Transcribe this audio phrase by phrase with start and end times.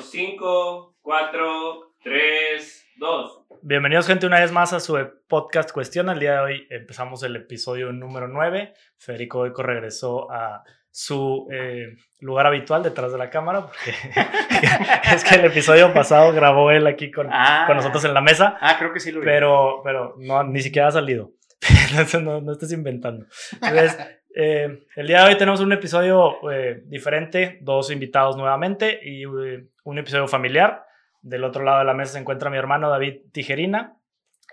[0.00, 3.40] 5, 4, 3, 2.
[3.62, 4.96] Bienvenidos gente una vez más a su
[5.28, 6.08] podcast Cuestión.
[6.08, 8.74] El día de hoy empezamos el episodio número 9.
[8.96, 13.90] Federico Oico regresó a su eh, lugar habitual detrás de la cámara porque
[15.14, 17.64] es que el episodio pasado grabó él aquí con, Ah.
[17.66, 19.26] con nosotros en la mesa, Ah, creo que sí lo vi.
[19.26, 21.32] pero, pero no, ni siquiera ha salido.
[22.22, 23.26] No, no estés inventando.
[23.52, 23.98] Entonces,
[24.34, 29.64] eh, el día de hoy tenemos un episodio eh, diferente, dos invitados nuevamente y eh,
[29.84, 30.84] un episodio familiar.
[31.20, 33.96] Del otro lado de la mesa se encuentra mi hermano David Tijerina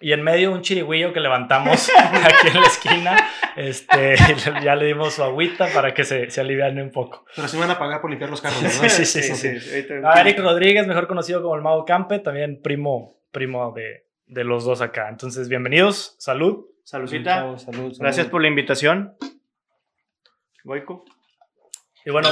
[0.02, 1.90] y en medio un chirigüillo que levantamos
[2.24, 3.18] aquí en la esquina.
[3.56, 4.16] Este,
[4.64, 7.26] ya le dimos su agüita para que se, se aliviane un poco.
[7.36, 8.90] Pero sí van a pagar por limpiar los carros, Sí, ¿verdad?
[8.90, 13.16] sí, sí, sí, ahorita- A Eric Rodríguez, mejor conocido como el Mago Campe, también primo,
[13.32, 15.08] primo de, de los dos acá.
[15.10, 16.66] Entonces, bienvenidos, salud.
[16.84, 17.36] Saludcita.
[17.36, 17.98] Salud, salud, salud.
[18.00, 19.16] Gracias por la invitación.
[20.66, 21.06] Goico.
[22.04, 22.30] Y bueno,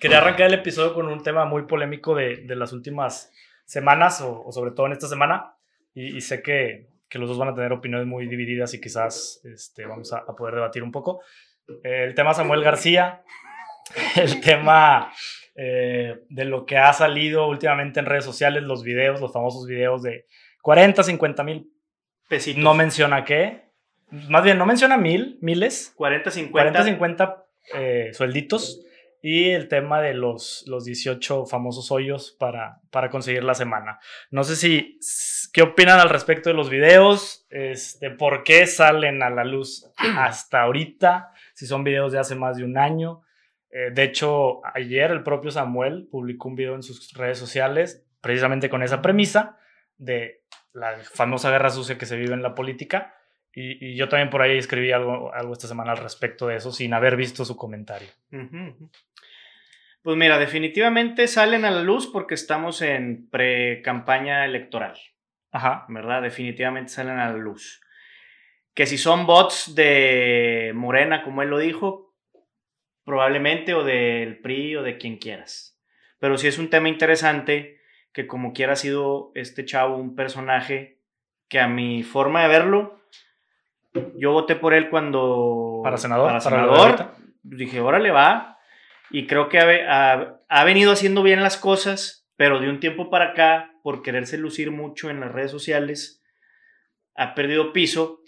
[0.00, 3.32] quería arrancar el episodio con un tema muy polémico de, de las últimas
[3.64, 5.54] semanas, o, o sobre todo en esta semana,
[5.94, 9.40] y, y sé que, que los dos van a tener opiniones muy divididas y quizás
[9.44, 11.22] este, vamos a, a poder debatir un poco.
[11.82, 13.22] Eh, el tema Samuel García,
[14.16, 15.12] el tema
[15.54, 20.02] eh, de lo que ha salido últimamente en redes sociales, los videos, los famosos videos
[20.02, 20.26] de
[20.62, 21.70] 40, 50 mil,
[22.28, 22.62] Pesitos.
[22.62, 23.64] no menciona qué,
[24.28, 26.52] más bien no menciona mil, miles, 40, 50.
[26.52, 28.84] 40, 50 eh, suelditos
[29.22, 33.98] y el tema de los, los 18 famosos hoyos para, para conseguir la semana.
[34.30, 34.98] No sé si,
[35.50, 37.46] ¿qué opinan al respecto de los videos?
[37.48, 41.32] Este, ¿Por qué salen a la luz hasta ahorita?
[41.54, 43.22] Si son videos de hace más de un año.
[43.70, 48.68] Eh, de hecho, ayer el propio Samuel publicó un video en sus redes sociales precisamente
[48.68, 49.56] con esa premisa
[49.96, 50.42] de
[50.74, 53.14] la famosa guerra sucia que se vive en la política.
[53.54, 56.72] Y, y yo también por ahí escribí algo, algo esta semana al respecto de eso
[56.72, 58.08] sin haber visto su comentario.
[60.04, 64.98] Pues mira, definitivamente salen a la luz porque estamos en pre-campaña electoral,
[65.50, 65.86] Ajá.
[65.88, 66.20] ¿verdad?
[66.20, 67.80] Definitivamente salen a la luz.
[68.74, 72.14] Que si son bots de Morena, como él lo dijo,
[73.04, 75.80] probablemente, o del PRI o de quien quieras.
[76.18, 77.80] Pero sí es un tema interesante
[78.12, 81.00] que como quiera ha sido este chavo un personaje
[81.48, 83.00] que a mi forma de verlo,
[84.16, 85.80] yo voté por él cuando...
[85.82, 86.78] Para senador, Para para senador.
[86.78, 87.14] ahorita.
[87.42, 88.58] dije, órale, va.
[89.10, 93.10] Y creo que ha, ha- ha venido haciendo bien las cosas, pero de un tiempo
[93.10, 96.22] para acá, por quererse lucir mucho en las redes sociales,
[97.14, 98.20] ha perdido piso.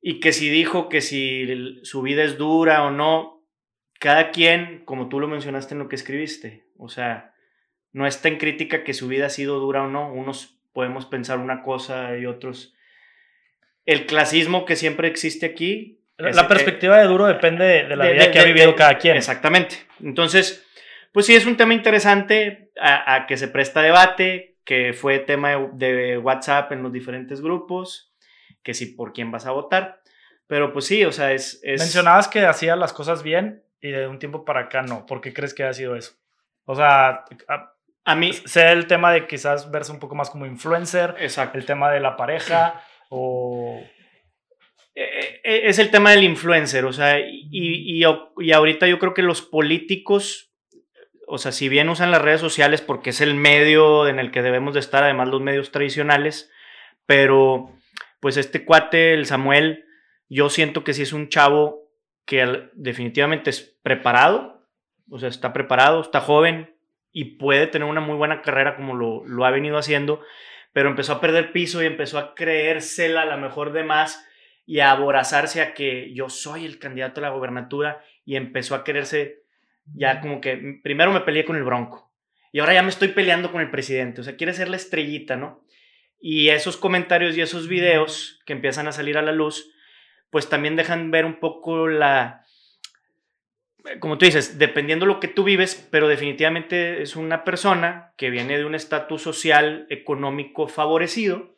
[0.00, 1.46] Y que si dijo que si
[1.84, 3.44] su vida es dura o no,
[4.00, 7.34] cada quien, como tú lo mencionaste en lo que escribiste, o sea,
[7.92, 10.12] no está en crítica que su vida ha sido dura o no.
[10.12, 12.74] Unos podemos pensar una cosa y otros.
[13.86, 15.98] El clasismo que siempre existe aquí.
[16.18, 18.44] La, es- la perspectiva de duro depende de, de la de- vida de- que ha
[18.44, 19.16] vivido cada quien.
[19.16, 19.76] Exactamente.
[20.02, 20.64] Entonces,
[21.12, 25.56] pues sí, es un tema interesante a, a que se presta debate, que fue tema
[25.72, 28.12] de, WhatsApp en los diferentes grupos,
[28.62, 30.00] que sí por quién vas a votar.
[30.46, 31.60] Pero pues sí, o sea, es...
[31.64, 35.06] es Mencionabas que hacía las cosas bien y de un tiempo para acá no.
[35.06, 36.12] ¿Por qué crees que ha sido eso?
[36.66, 37.72] O sea, a-
[38.04, 38.32] A mí...
[38.32, 41.58] sea el tema de quizás verse un poco más como influencer, Exacto.
[41.58, 42.80] el tema de la pareja
[43.14, 43.78] o...
[44.94, 49.22] Eh, eh, es el tema del influencer, o sea, y, y, ahorita yo creo que
[49.22, 50.52] los políticos,
[51.26, 54.42] o sea, si bien usan las redes sociales porque es el medio en el que
[54.42, 56.50] debemos de estar, además los medios tradicionales,
[57.06, 57.70] pero
[58.20, 59.84] pues este cuate, el Samuel,
[60.28, 61.90] yo siento que sí es un chavo
[62.26, 64.68] que definitivamente es preparado,
[65.10, 66.76] o sea, está preparado, está joven
[67.12, 70.22] y puede tener una muy buena carrera como lo, lo ha venido haciendo,
[70.72, 74.26] pero empezó a perder piso y empezó a creérsela a la mejor de más
[74.66, 78.84] y a aborazarse a que yo soy el candidato a la gobernatura y empezó a
[78.84, 79.42] quererse
[79.94, 82.12] ya como que primero me peleé con el Bronco
[82.52, 85.36] y ahora ya me estoy peleando con el presidente, o sea, quiere ser la estrellita,
[85.36, 85.64] ¿no?
[86.20, 89.72] Y esos comentarios y esos videos que empiezan a salir a la luz,
[90.30, 92.44] pues también dejan ver un poco la,
[94.00, 98.58] como tú dices, dependiendo lo que tú vives, pero definitivamente es una persona que viene
[98.58, 101.56] de un estatus social, económico favorecido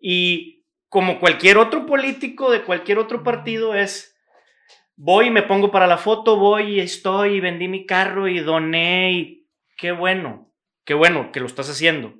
[0.00, 4.16] y como cualquier otro político de cualquier otro partido es,
[4.96, 8.38] voy y me pongo para la foto, voy y estoy y vendí mi carro y
[8.40, 10.52] doné y qué bueno,
[10.84, 12.14] qué bueno que lo estás haciendo.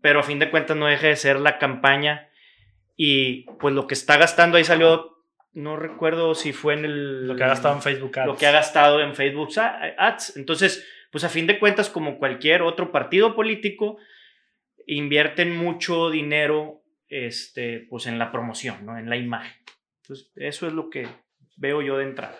[0.00, 2.30] Pero a fin de cuentas no deja de ser la campaña
[2.96, 5.17] y pues lo que está gastando ahí salió,
[5.52, 7.26] no recuerdo si fue en el...
[7.26, 8.26] Lo que ha gastado en Facebook Ads.
[8.26, 10.36] Lo que ha gastado en Facebook Ads.
[10.36, 13.98] Entonces, pues a fin de cuentas, como cualquier otro partido político,
[14.86, 18.98] invierten mucho dinero este, pues en la promoción, ¿no?
[18.98, 19.52] En la imagen.
[20.02, 21.06] Entonces, eso es lo que
[21.56, 22.36] veo yo de entrada.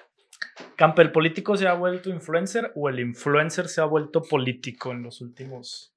[0.77, 5.03] Campe, ¿el político se ha vuelto influencer o el influencer se ha vuelto político en
[5.03, 5.95] los últimos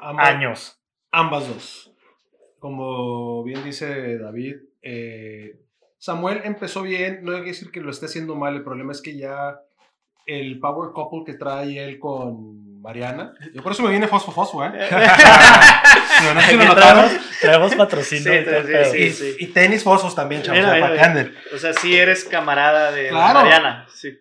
[0.00, 0.80] Ambas- años?
[1.10, 1.94] Ambas dos.
[2.58, 5.60] Como bien dice David, eh,
[5.98, 9.02] Samuel empezó bien, no hay que decir que lo esté haciendo mal, el problema es
[9.02, 9.58] que ya
[10.26, 14.64] el power couple que trae él con Mariana, yo por eso me viene fosfo fosfo,
[14.64, 14.70] ¿eh?
[14.72, 15.00] Pero
[16.34, 17.08] no sé si lo Aquí notaron.
[17.08, 18.32] traemos, traemos patrocinio.
[18.92, 19.46] Sí, y sí, sí.
[19.48, 21.20] Tenis fosfos también, chavos, Mira, o sea, mira, para que mira.
[21.22, 21.36] anden.
[21.54, 23.40] O sea, sí eres camarada de Claro.
[23.40, 23.86] Mariana.
[23.92, 24.16] Sí.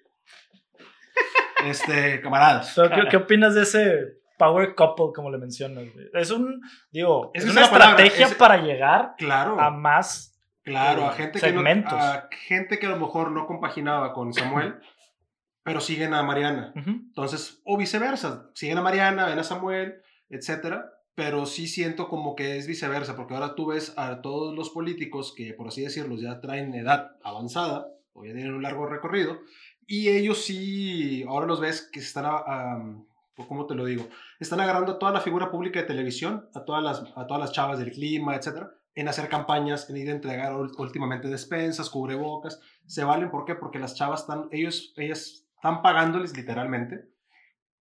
[1.65, 2.73] Este, camaradas.
[2.75, 3.97] ¿qué, qué opinas de ese
[4.37, 5.85] power couple, como le mencionas?
[5.93, 6.05] güey?
[6.13, 9.59] Es un, digo, es es una estrategia es- para llegar Claro.
[9.59, 10.36] a más
[10.67, 14.33] Claro, eh, a gente, que no, a gente que a lo mejor no compaginaba con
[14.33, 14.75] Samuel,
[15.63, 16.73] pero siguen a Mariana.
[16.75, 22.57] Entonces, o viceversa, siguen a Mariana, ven a Samuel, etcétera, pero sí siento como que
[22.57, 26.41] es viceversa, porque ahora tú ves a todos los políticos que, por así decirlo, ya
[26.41, 29.39] traen edad avanzada, o ya tienen un largo recorrido,
[29.85, 33.05] y ellos sí, ahora los ves que se están,
[33.47, 34.09] ¿cómo te lo digo?
[34.41, 37.53] Están agarrando a toda la figura pública de televisión, a todas las, a todas las
[37.53, 43.03] chavas del clima, etcétera, en hacer campañas, en ir a entregar últimamente despensas, cubrebocas, se
[43.03, 43.53] valen, ¿por qué?
[43.53, 47.05] Porque las chavas están, ellos, ellas están pagándoles literalmente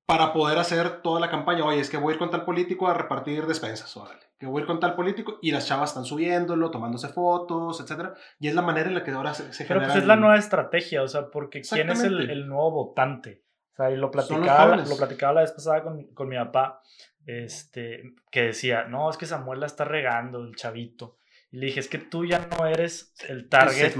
[0.04, 1.64] para poder hacer toda la campaña.
[1.64, 4.20] Oye, es que voy a ir con tal político a repartir despensas, órale.
[4.38, 8.12] Que voy a ir con tal político y las chavas están subiéndolo, tomándose fotos, etcétera.
[8.38, 10.36] Y es la manera en la que ahora se, se Pero pues es la nueva
[10.36, 13.42] estrategia, o sea, porque ¿quién es el, el nuevo votante?
[13.72, 16.82] O sea, y lo platicaba, lo platicaba la vez pasada con, con mi papá,
[17.26, 21.18] este, que decía, no, es que Samuel la está regando, el chavito.
[21.50, 23.94] Y le dije, es que tú ya no eres el target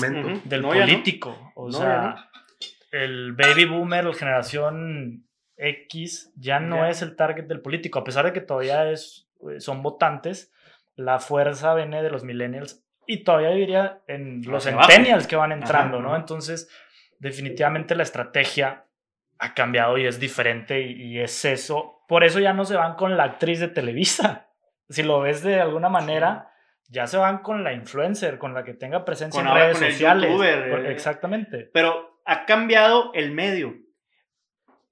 [0.45, 0.87] del No, ya no.
[0.87, 1.53] político.
[1.55, 2.31] O No, sea,
[2.93, 5.27] el baby boomer, la generación
[5.57, 7.99] X, ya no es el target del político.
[7.99, 10.53] A pesar de que todavía es, eh, son votantes,
[10.97, 16.01] la fuerza viene de los millennials y todavía diría en los centennials que van entrando,
[16.01, 16.17] ¿no?
[16.17, 16.69] Entonces,
[17.19, 18.86] definitivamente la estrategia
[19.39, 22.05] ha cambiado y es diferente y, y es eso.
[22.09, 24.43] Por eso ya no se van con la actriz de Televisa.
[24.89, 26.53] Si lo ves de alguna manera,
[26.89, 29.85] ya se van con la influencer, con la que tenga presencia Con en redes con
[29.87, 30.31] el sociales.
[30.31, 30.93] youtuber, eh.
[30.93, 31.71] Exactamente.
[31.75, 33.75] Pero ha cambiado el medio.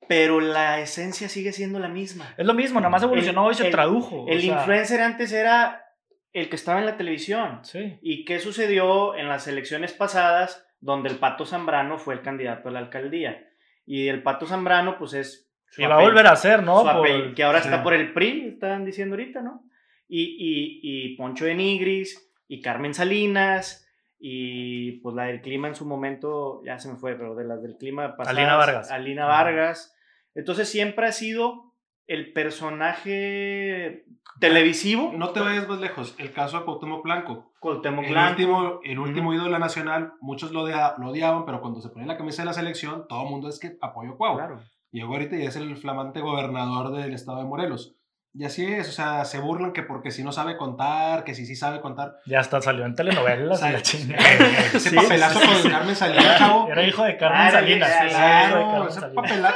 [0.08, 2.34] Pero la esencia sigue siendo la misma.
[2.36, 4.26] Es lo mismo, nada más evolucionó y se el- tradujo.
[4.28, 5.84] El sea, influencer antes era
[6.32, 7.60] el que estaba en la televisión.
[7.64, 7.98] Sí.
[8.02, 12.72] ¿Y qué sucedió en las elecciones pasadas donde el Pato Zambrano fue el candidato a
[12.72, 13.48] la alcaldía?
[13.86, 15.50] Y el Pato Zambrano, pues es...
[15.76, 16.82] Y va a volver a ser, ¿no?
[16.84, 19.64] Por- que ahora está por el PRI, están diciendo ahorita, ¿no?
[20.08, 23.88] Y, y, y Poncho de Nigris, y Carmen Salinas,
[24.18, 27.60] y pues la del clima en su momento, ya se me fue, pero de las
[27.62, 28.90] del clima pasadas, Alina Vargas.
[28.90, 29.96] Alina Vargas.
[30.36, 31.73] Entonces siempre ha sido
[32.06, 34.04] el personaje
[34.40, 35.12] televisivo.
[35.16, 36.14] No te vayas más lejos.
[36.18, 37.52] El caso de Cuauhtémoc Blanco.
[37.60, 38.30] Cuauhtémoc El Blanco.
[38.30, 42.16] último, el último ídolo nacional, muchos lo, odia- lo odiaban, pero cuando se ponía la
[42.16, 44.36] camisa de la selección, todo el mundo es que apoyó a Cuau.
[44.36, 44.60] Claro.
[44.90, 47.96] Llegó ahorita y es el flamante gobernador del estado de Morelos.
[48.36, 51.46] Y así es, o sea, se burlan que porque si no sabe contar, que si
[51.46, 52.16] sí sabe contar.
[52.26, 54.24] Ya hasta salió en telenovelas y la chingada.
[54.74, 55.70] Ese papelazo con.
[55.70, 56.68] Carmen Salinas, chavo.
[56.68, 57.90] Era hijo de Carmen Salinas.
[58.08, 59.54] Claro, ese papelazo.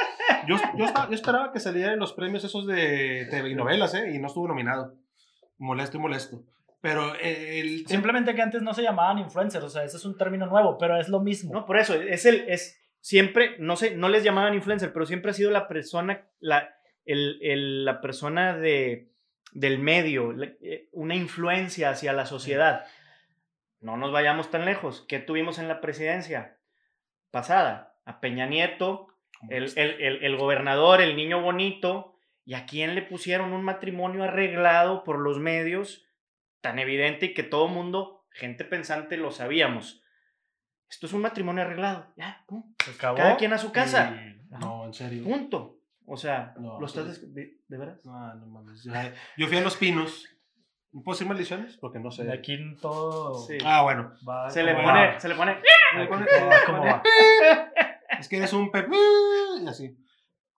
[0.49, 3.95] Yo, yo, estaba- yo esperaba que saliera en los premios esos de TV y novelas,
[3.95, 4.11] ¿eh?
[4.15, 4.95] Y no estuvo nominado.
[5.59, 6.43] Molesto y molesto.
[6.81, 7.87] Pero eh, el...
[7.87, 10.97] Simplemente que antes no se llamaban influencers, o sea, ese es un término nuevo, pero
[10.99, 11.53] es lo mismo.
[11.53, 15.33] No, por eso, es el, es siempre, no sé, no les llamaban influencer, pero siempre
[15.33, 19.11] ha sido la persona, la, el, el- la persona de,
[19.53, 22.85] del medio, la- eh, una influencia hacia la sociedad.
[23.81, 25.05] No nos vayamos tan lejos.
[25.09, 26.59] ¿Qué tuvimos en la presidencia
[27.33, 27.97] pasada?
[28.05, 29.09] A Peña Nieto,
[29.50, 32.14] el, el- el- el gobernador, el niño bonito,
[32.45, 36.04] y a quién le pusieron un matrimonio arreglado por los medios
[36.61, 40.02] tan evidente y que todo mundo, gente pensante, lo sabíamos.
[40.90, 42.07] Esto es un matrimonio arreglado.
[42.16, 42.45] Ya,
[42.85, 43.16] Se acabó.
[43.18, 44.14] Cada quien a su casa.
[44.16, 45.23] y- No, en serio.
[45.25, 45.76] Punto.
[46.07, 48.04] O sea, No, ¿lo estás pues- des- de, de veras?
[48.07, 48.83] No, no mames.
[49.37, 50.26] Yo fui a Los Pinos.
[50.90, 51.76] ¿No ¿Puedo decir maldiciones?
[51.76, 52.25] Porque no sé.
[52.25, 53.59] De aquí todo Sí.
[53.62, 54.14] Ah, bueno.
[54.26, 55.52] va Se le pone, se le pone.
[55.52, 57.02] Aquí todo va como va.
[58.18, 58.88] Es que eres un pep.
[59.62, 59.96] Y así.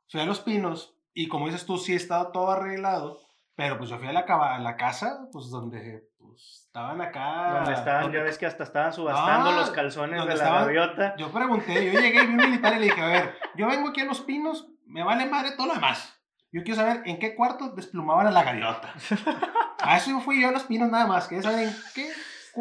[0.08, 0.94] Fui a Los Pinos.
[1.14, 3.20] Y como dices tú, sí estaba todo arreglado.
[3.56, 7.54] Pero pues yo fui a la, caba- a la casa, pues donde pues, estaban acá.
[7.56, 10.64] Donde estaban, donde- ya ves que hasta estaban subastando Ah, los calzones de la estaban-
[10.64, 11.14] gaviota.
[11.18, 13.88] Yo pregunté, yo llegué y vi un militar y le dije, a ver, yo vengo
[13.90, 16.16] aquí a Los Pinos, me vale madre todo lo demás.
[16.52, 18.92] Yo quiero saber en qué cuarto desplumaban a la gaviota.
[19.82, 21.26] A eso fui yo a Los Pinos nada más.
[21.26, 22.10] Quería saber en qué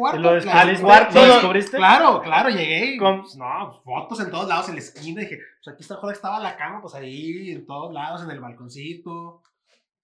[0.00, 0.18] cuarto.
[0.18, 0.84] ¿Y lo Claro, descubriste?
[0.84, 1.76] cuarto- ¿Lo descubriste?
[1.76, 5.74] Claro, claro, llegué y, pues, no, fotos en todos lados, en la esquina, dije, pues
[5.74, 9.42] aquí está joder, estaba la cama, pues ahí, en todos lados, en el balconcito.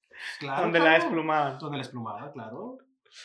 [0.08, 1.02] Pues, Claro, donde la claro.
[1.02, 1.58] desplumaban.
[1.58, 2.78] Donde la esplumaba, claro.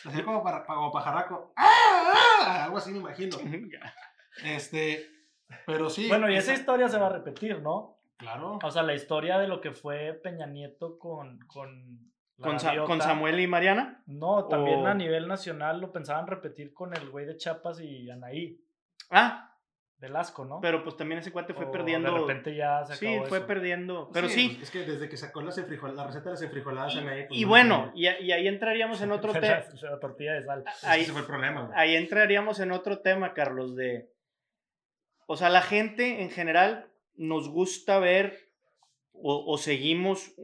[0.06, 1.52] Así como, para, como pajarraco.
[1.56, 2.12] ¡Ah!
[2.44, 2.64] ah!
[2.64, 3.36] Algo así me imagino.
[4.44, 5.06] Este,
[5.66, 6.08] Pero sí.
[6.08, 7.98] Bueno, y esa historia se va a repetir, ¿no?
[8.16, 8.58] Claro.
[8.62, 11.38] O sea, la historia de lo que fue Peña Nieto con.
[12.42, 14.02] ¿Con, Sa- con Samuel y Mariana?
[14.06, 18.10] No, también o- a nivel nacional lo pensaban repetir con el güey de Chiapas y
[18.10, 18.60] Anaí.
[19.10, 19.48] Ah,
[19.98, 20.60] Velasco, ¿no?
[20.60, 22.12] pero pues también ese cuate fue O perdiendo.
[22.12, 23.46] De repente ya se sí, acabó fue eso.
[23.46, 24.10] perdiendo.
[24.12, 24.58] Pero sí.
[24.60, 27.26] Es que desde que sacó las la receta de las enfrijoladas en ahí.
[27.28, 29.46] pues, Y no bueno, y, y ahí entraríamos en otro tema.
[29.80, 30.64] la, la tortilla de sal.
[30.82, 31.78] Ahí- ese fue el problema, güey.
[31.78, 34.10] ahí entraríamos en otro tema, Carlos, de...
[35.26, 38.50] O sea, la gente en general nos gusta ver
[39.12, 40.34] o, o seguimos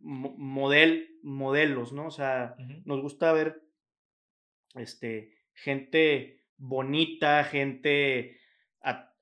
[0.00, 2.06] mo- model, modelos, ¿no?
[2.06, 3.62] O sea, nos gusta ver
[4.74, 8.38] este, gente bonita, gente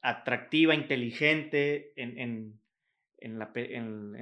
[0.01, 2.61] atractiva, inteligente en, en,
[3.19, 3.53] en, la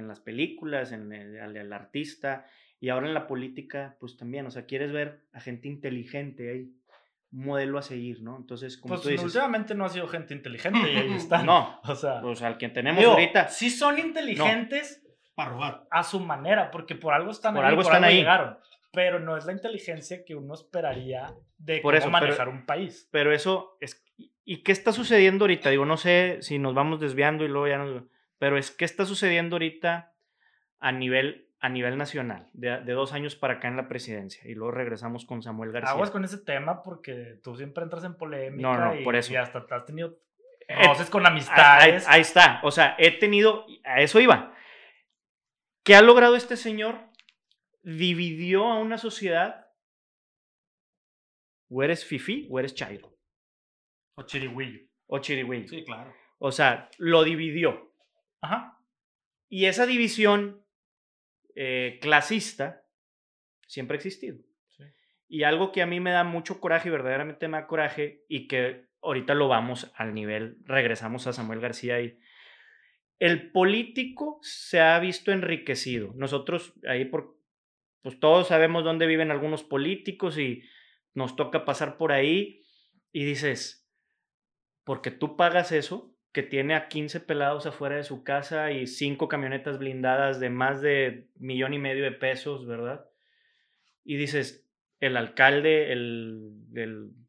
[0.07, 2.47] las películas, en el, al- al artista,
[2.79, 6.73] y ahora en la política, pues también, o sea, quieres ver a gente inteligente ahí,
[7.35, 8.37] modelo a seguir, ¿no?
[8.37, 11.45] Entonces, como Pues tú dices, últimamente no ha sido gente inteligente y ahí están.
[11.45, 15.87] no, O sea, pues al que tenemos digo, ahorita, sí son inteligentes Para robar.
[15.91, 18.17] a su manera, porque por algo están Por ahí, algo por están algo ahí.
[18.19, 18.57] llegaron.
[18.93, 22.65] Pero no es la inteligencia que uno esperaría de Por cómo eso, pero- manejar un
[22.65, 23.09] país.
[23.11, 24.01] pero eso es...
[24.45, 25.69] ¿Y qué está sucediendo ahorita?
[25.71, 28.03] Digo, no sé si nos vamos desviando y luego ya nos...
[28.37, 30.13] Pero es qué está sucediendo ahorita
[30.79, 34.41] a nivel, a nivel nacional, de, de dos años para acá en la presidencia.
[34.49, 35.91] Y luego regresamos con Samuel García.
[35.91, 39.33] Aguas con ese tema porque tú siempre entras en polémica No, no, y, por eso.
[39.33, 40.19] y hasta te has tenido
[40.67, 42.05] Eh, roces con ahí- amistades.
[42.07, 42.59] ahí está.
[42.63, 44.53] O sea, he tenido, a eso iba.
[45.83, 46.99] ¿Qué ha logrado este señor?
[47.83, 49.67] Dividió a una sociedad.
[51.69, 53.15] O eres fifi o eres chairo.
[54.15, 54.81] O chirigüillo.
[55.07, 55.67] O chirigüey.
[55.67, 56.13] Sí, claro.
[56.39, 57.91] O sea, lo dividió.
[58.41, 58.79] Ajá.
[59.49, 60.64] Y esa división
[61.55, 62.83] eh, clasista
[63.67, 64.37] siempre ha existido.
[64.77, 64.83] Sí.
[65.27, 68.47] Y algo que a mí me da mucho coraje y verdaderamente me da coraje y
[68.47, 72.19] que ahorita lo vamos al nivel, regresamos a Samuel García y
[73.19, 76.11] el político se ha visto enriquecido.
[76.15, 77.37] Nosotros ahí por,
[78.01, 80.63] pues todos sabemos dónde viven algunos políticos y
[81.13, 82.63] nos toca pasar por ahí
[83.11, 83.89] y dices,
[84.83, 89.29] porque tú pagas eso, que tiene a 15 pelados afuera de su casa y cinco
[89.29, 93.05] camionetas blindadas de más de millón y medio de pesos, ¿verdad?
[94.03, 94.67] Y dices,
[94.99, 96.51] el alcalde, el,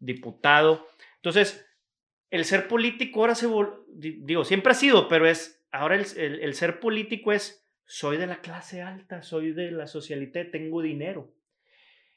[0.01, 0.89] diputado.
[1.19, 1.65] Entonces,
[2.33, 3.47] el ser político ahora se...
[3.95, 5.65] Digo, siempre ha sido, pero es...
[5.71, 10.83] Ahora el ser político es, soy de la clase alta, soy de la socialité, tengo
[10.83, 11.33] dinero.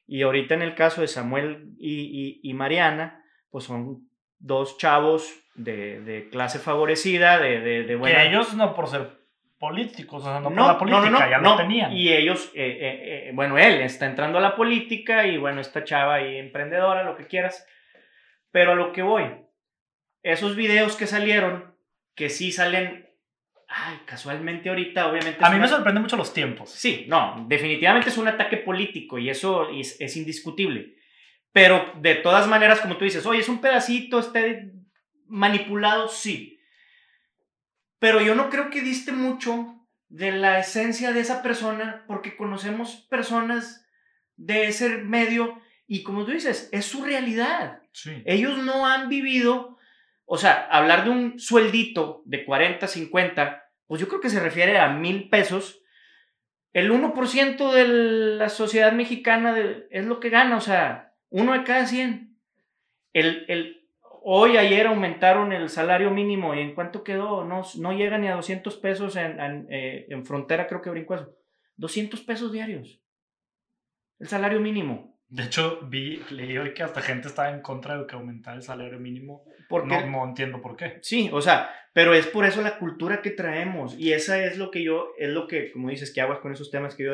[0.08, 4.09] Y ahorita en el caso de Samuel y, y- y Mariana, pues son
[4.40, 8.22] dos chavos de, de clase favorecida, de, de, de buena...
[8.22, 9.20] Que ellos no por ser
[9.60, 11.52] políticos, o sea, no, No, por la política, no, no, ya no.
[11.52, 11.92] lo tenían.
[11.92, 15.84] Y ellos, eh, eh, eh, bueno, él está entrando a la política y bueno, esta
[15.84, 17.68] chava ahí emprendedora, lo que quieras.
[18.52, 19.26] Pero a lo que voy,
[20.24, 21.76] esos videos que salieron,
[22.16, 23.10] que sí salen,
[23.68, 25.44] ay, casualmente ahorita, obviamente...
[25.44, 26.72] A mí me sorprenden mucho los tiempos.
[26.72, 30.96] Sí, no, definitivamente es un ataque político y eso es, es indiscutible.
[31.52, 34.40] Pero de todas maneras, como tú dices, oye, es un pedacito, está
[35.28, 36.60] manipulado, sí.
[38.00, 39.76] Pero yo no creo que diste mucho
[40.08, 43.86] de la esencia de esa persona porque conocemos personas
[44.38, 47.82] de ese medio y como tú dices, es su realidad.
[47.92, 48.22] Sí.
[48.26, 49.78] Ellos no han vivido,
[50.26, 54.78] o sea, hablar de un sueldito de 40, 50, pues yo creo que se refiere
[54.80, 55.82] a mil pesos.
[56.74, 57.88] El 1% de
[58.38, 62.38] la sociedad mexicana de- es lo que gana, o sea, uno de cada 100.
[63.14, 63.88] El, el,
[64.24, 68.36] hoy, ayer aumentaron el salario mínimo y en cuánto quedó, no, no llega ni a
[68.36, 71.36] 200 pesos en, en, eh, en frontera, creo que brincó eso.
[71.78, 73.02] 200 pesos diarios.
[74.20, 75.18] El salario mínimo.
[75.30, 78.64] De hecho, vi, leí hoy que hasta gente estaba en contra de que aumentara el
[78.64, 79.46] salario mínimo.
[79.70, 80.98] Porque No, no entiendo por qué.
[81.04, 83.96] Sí, o sea, pero es por eso la cultura que traemos.
[83.98, 86.72] Y esa es lo que yo, es lo que, como dices, que aguas con esos
[86.72, 87.14] temas que yo.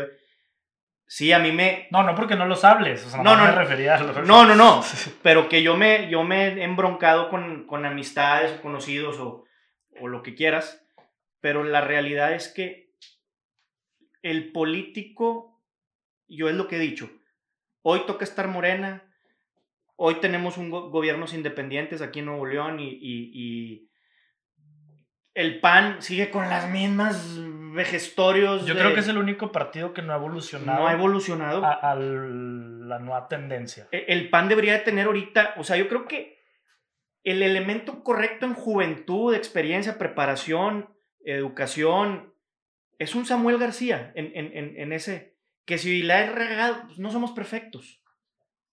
[1.08, 1.88] Sí, a mí me.
[1.92, 3.06] No, no porque no los hables.
[3.06, 3.58] O sea, No, no, no, me no.
[3.60, 4.84] refería a lo No, no, no.
[5.24, 9.46] Pero que yo me, yo me he embroncado con, con amistades o conocidos o,
[10.02, 10.84] o lo que quieras.
[11.42, 12.90] Pero la realidad es que
[14.24, 15.62] el político,
[16.28, 17.10] yo es lo que he dicho.
[17.84, 19.04] Hoy toca estar morena.
[19.98, 23.90] Hoy tenemos un go- gobiernos independientes aquí en Nuevo León y, y- y
[25.36, 27.38] el PAN sigue con las mismas
[27.74, 28.66] vejestorios.
[28.66, 31.64] Yo de- creo que es el único partido que no ha evolucionado no ha evolucionado.
[31.64, 33.88] a, a la nueva tendencia.
[33.92, 36.40] E- el PAN debería de tener ahorita, o sea, yo creo que
[37.24, 40.90] el elemento correcto en juventud, experiencia, preparación,
[41.26, 42.34] educación,
[42.98, 46.98] es un Samuel García en, en- en- en ese, que si la he regado, pues
[47.00, 48.02] no somos perfectos.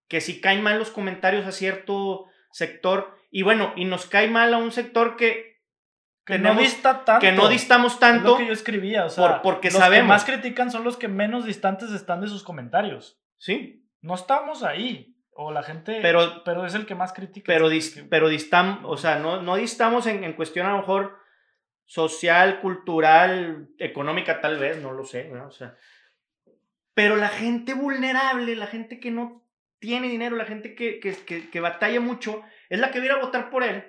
[0.09, 4.53] Que si caen mal los comentarios a cierto sector, y bueno, y nos cae mal
[4.55, 5.52] a un sector que
[6.25, 7.21] Que tenemos- no dista tanto.
[7.21, 8.29] que no distamos Es tanto.
[8.33, 10.05] lo que yo escribía, o sea, por- porque los sabemos.
[10.05, 13.21] que más critican son los que menos distantes están de sus comentarios.
[13.39, 15.17] Sí, No estamos ahí.
[15.35, 16.01] O la gente.
[16.03, 17.45] Pero- pero es el que más critica.
[17.47, 20.67] pero, Es el dis- que- pero distamos, o sea, no, no distamos en, en cuestión
[20.67, 21.17] a lo mejor
[21.85, 25.47] social, cultural, económica tal vez, no lo sé, ¿verdad?
[25.47, 25.75] O sea,
[26.95, 29.43] pero la gente vulnerable, la gente que no
[29.79, 33.17] tiene dinero, la gente que, que, que, que batalla mucho, es la que ir a
[33.21, 33.85] votar por él,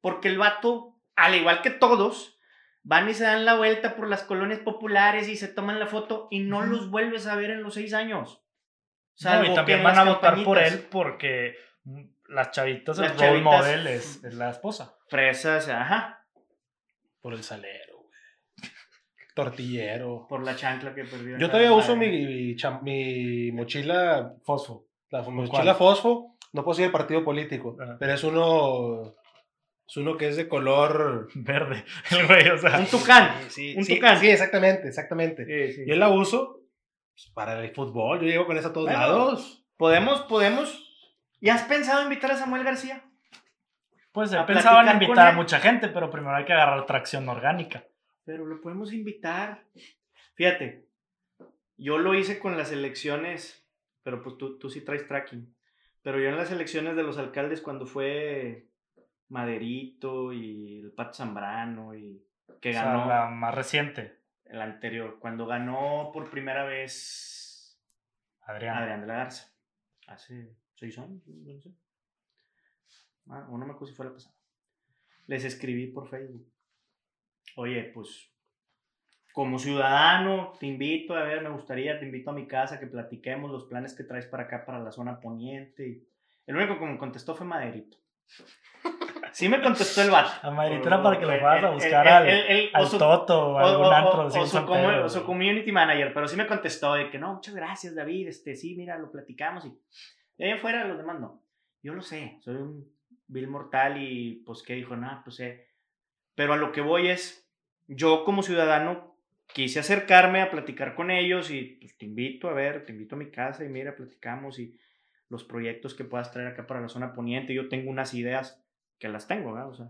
[0.00, 0.89] porque el vato,
[1.24, 2.38] al igual que todos,
[2.82, 6.28] van y se dan la vuelta por las colonias populares y se toman la foto
[6.30, 8.42] y no los vuelves a ver en los seis años.
[9.22, 12.96] No, Salvo y que también en van a votar por él porque mm, las chavitas,
[12.98, 13.44] el Las role chavitas.
[13.60, 14.96] model es, es la esposa.
[15.08, 16.24] Fresas, ajá,
[17.20, 18.70] Por el salero, güey.
[19.34, 20.26] Tortillero.
[20.28, 21.38] por la chancla que perdió.
[21.38, 24.86] Yo todavía uso mi, mi mi mochila, Fosfo.
[25.10, 26.36] la mochila fosfo.
[26.52, 27.96] No puedo el partido político, Ajá.
[28.00, 29.14] pero es uno,
[29.90, 31.28] es uno que es de color...
[31.34, 31.84] Verde.
[32.12, 32.78] El güey, o sea.
[32.78, 33.34] Un tucán.
[33.48, 34.18] Sí, un sí, tucán.
[34.20, 35.44] sí, exactamente, exactamente.
[35.44, 35.84] Sí, sí.
[35.84, 36.60] Yo la uso
[37.12, 39.00] pues, para el fútbol, yo llego con esa a todos Bueno.
[39.00, 39.66] lados.
[39.76, 40.86] Podemos, podemos.
[41.40, 43.02] ¿Ya has pensado invitar a Samuel García?
[44.12, 47.28] Pues he a pensado en invitar a mucha gente, pero primero hay que agarrar tracción
[47.28, 47.84] orgánica.
[48.24, 49.64] Pero lo podemos invitar.
[50.34, 50.86] Fíjate,
[51.76, 53.66] yo lo hice con las elecciones,
[54.02, 55.52] pero pues tú, tú sí traes tracking.
[56.02, 58.69] Pero yo en las elecciones de los alcaldes cuando fue
[59.30, 62.22] Maderito y el Pato Zambrano y
[62.60, 67.80] que O sea, ganó la más reciente, el anterior, cuando ganó por primera vez
[68.42, 68.76] Adrián.
[68.76, 69.52] Adrián de la Garza.
[70.08, 71.70] Hace seis años, no sé.
[73.28, 74.34] Ah, o no me acuerdo si fue la pasada.
[75.26, 76.52] Les escribí por Facebook.
[77.56, 78.32] Oye, pues,
[79.32, 83.50] como ciudadano, te invito a ver, me gustaría, te invito a mi casa, que platiquemos
[83.50, 85.88] los planes que traes para acá, para la zona poniente.
[85.88, 86.08] Y
[86.46, 87.98] El único que me contestó fue Maderito.
[89.32, 90.30] Sí me contestó el vato.
[90.42, 92.86] A Maderito era para que lo fueras a buscar el- al, el- el- al o
[92.86, 94.56] su- Toto o o, algún antro o- su,
[95.04, 98.56] o su community manager, pero sí me contestó de que no, muchas gracias David, este,
[98.56, 99.72] sí, mira, lo platicamos y
[100.38, 101.42] de ahí afuera los demás no.
[101.82, 102.86] Yo lo sé, soy un
[103.26, 105.66] vil mortal y pues que dijo, nada, pues eh.
[106.34, 107.48] Pero a lo que voy es,
[107.88, 109.16] yo como ciudadano
[109.52, 113.18] quise acercarme a platicar con ellos y pues te invito a ver, te invito a
[113.18, 114.78] mi casa y mira, platicamos y
[115.28, 117.54] los proyectos que puedas traer acá para la zona poniente.
[117.54, 118.62] Yo tengo unas ideas
[119.00, 119.70] que las tengo, ¿verdad?
[119.70, 119.86] O sea,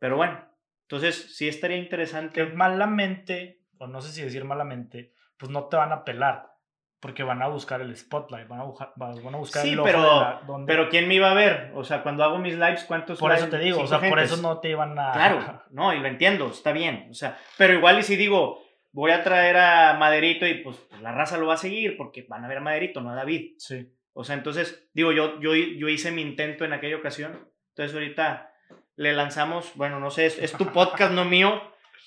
[0.00, 0.44] pero bueno,
[0.82, 2.44] entonces sí estaría que interesante.
[2.46, 6.52] malamente, o no sé si decir malamente, pues no te van a pelar.
[6.98, 10.00] Porque van a buscar el spotlight, van a, buscar, van a buscar Sí, el pero-
[10.02, 11.70] la- donde- Pero ¿quién me iba a ver?
[11.74, 13.60] O sea, cuando hago mis lives, ¿cuántos por eso lives?
[13.60, 14.32] te digo, o sea, por gentes.
[14.32, 15.12] eso no te iban a...
[15.12, 17.06] Claro, no, y lo entiendo, está bien.
[17.10, 18.60] O sea, pero igual y si digo,
[18.92, 22.24] voy a traer a Maderito y pues, pues, la raza lo va a seguir porque
[22.28, 23.56] van a ver a Maderito, no a David.
[23.58, 23.92] Sí.
[24.14, 27.46] O sea, entonces, digo, yo, yo, yo hice mi intento en aquella ocasión.
[27.76, 28.54] Entonces ahorita
[28.96, 31.60] le lanzamos, bueno, no sé, es, tu podcast, no mío,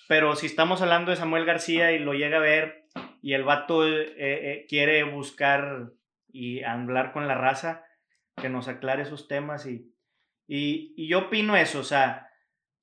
[0.08, 2.86] pero si estamos hablando de Samuel García y lo llega a ver
[3.22, 5.92] y el vato eh, eh, quiere buscar
[6.28, 7.86] y hablar con la raza,
[8.36, 9.94] que nos aclare esos temas y,
[10.48, 12.32] y, yo opino eso, o sea,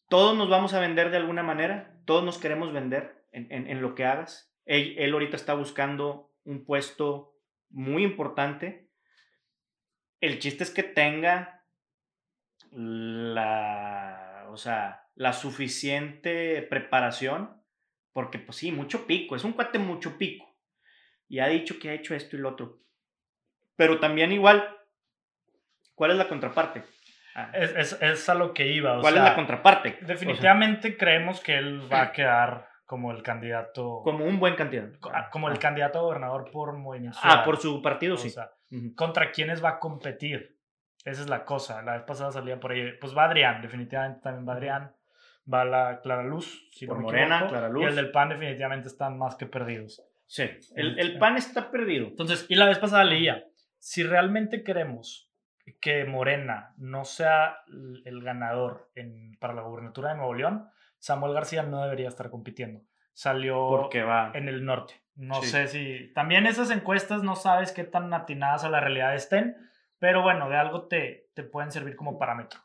[0.08, 3.82] todos nos vamos a vender de alguna manera, todos nos queremos vender en, en- en
[3.82, 4.54] lo que hagas.
[4.64, 7.34] Él, él ahorita está buscando un puesto
[7.70, 8.88] muy importante.
[10.20, 11.55] El chiste es que tenga
[12.72, 17.62] la, o sea, la suficiente preparación,
[18.12, 20.46] porque pues sí, mucho pico, es un cuate mucho pico.
[21.28, 22.78] Y ha dicho que ha hecho esto y lo otro.
[23.76, 24.64] Pero también igual,
[25.94, 26.84] ¿cuál es la contraparte?
[27.34, 28.96] Ah, Es, es, es a lo que iba.
[28.98, 29.88] O ¿Cuál sea, es la contraparte?
[29.90, 34.00] O sea, Definitivamente creemos que él va a quedar como el candidato...
[34.04, 35.10] como un buen candidato.
[35.12, 35.60] ah, como el Ah.
[35.60, 38.30] candidato a gobernador por Movimiento Ah, por su partido, O sí.
[38.30, 38.50] sea.
[38.94, 40.55] ¿Contra quiénes va a competir?
[41.06, 41.80] Esa es la cosa.
[41.82, 42.92] La vez pasada salía por ahí.
[43.00, 44.92] Pues va Adrián, definitivamente también va Adrián.
[45.52, 47.82] Va la Clara Luz, si Por no me Morena, equivoco, Clara Luz.
[47.82, 50.02] Y el del PAN definitivamente están más que perdidos.
[50.26, 50.42] Sí,
[50.74, 52.08] el, el pan está perdido.
[52.08, 53.44] Entonces, y la vez pasada leía,
[53.78, 55.30] si realmente queremos
[55.80, 57.58] que Morena no sea
[58.04, 62.80] el ganador en, para la gubernatura de Nuevo León, Samuel García no debería estar compitiendo.
[63.12, 64.32] Salió Porque va.
[64.34, 64.94] en el norte.
[65.14, 65.48] No Sí.
[65.50, 66.12] sé si...
[66.12, 69.56] También esas encuestas no sabes qué tan atinadas a la realidad estén,
[69.98, 72.60] pero bueno, de algo te, te pueden servir como parámetro.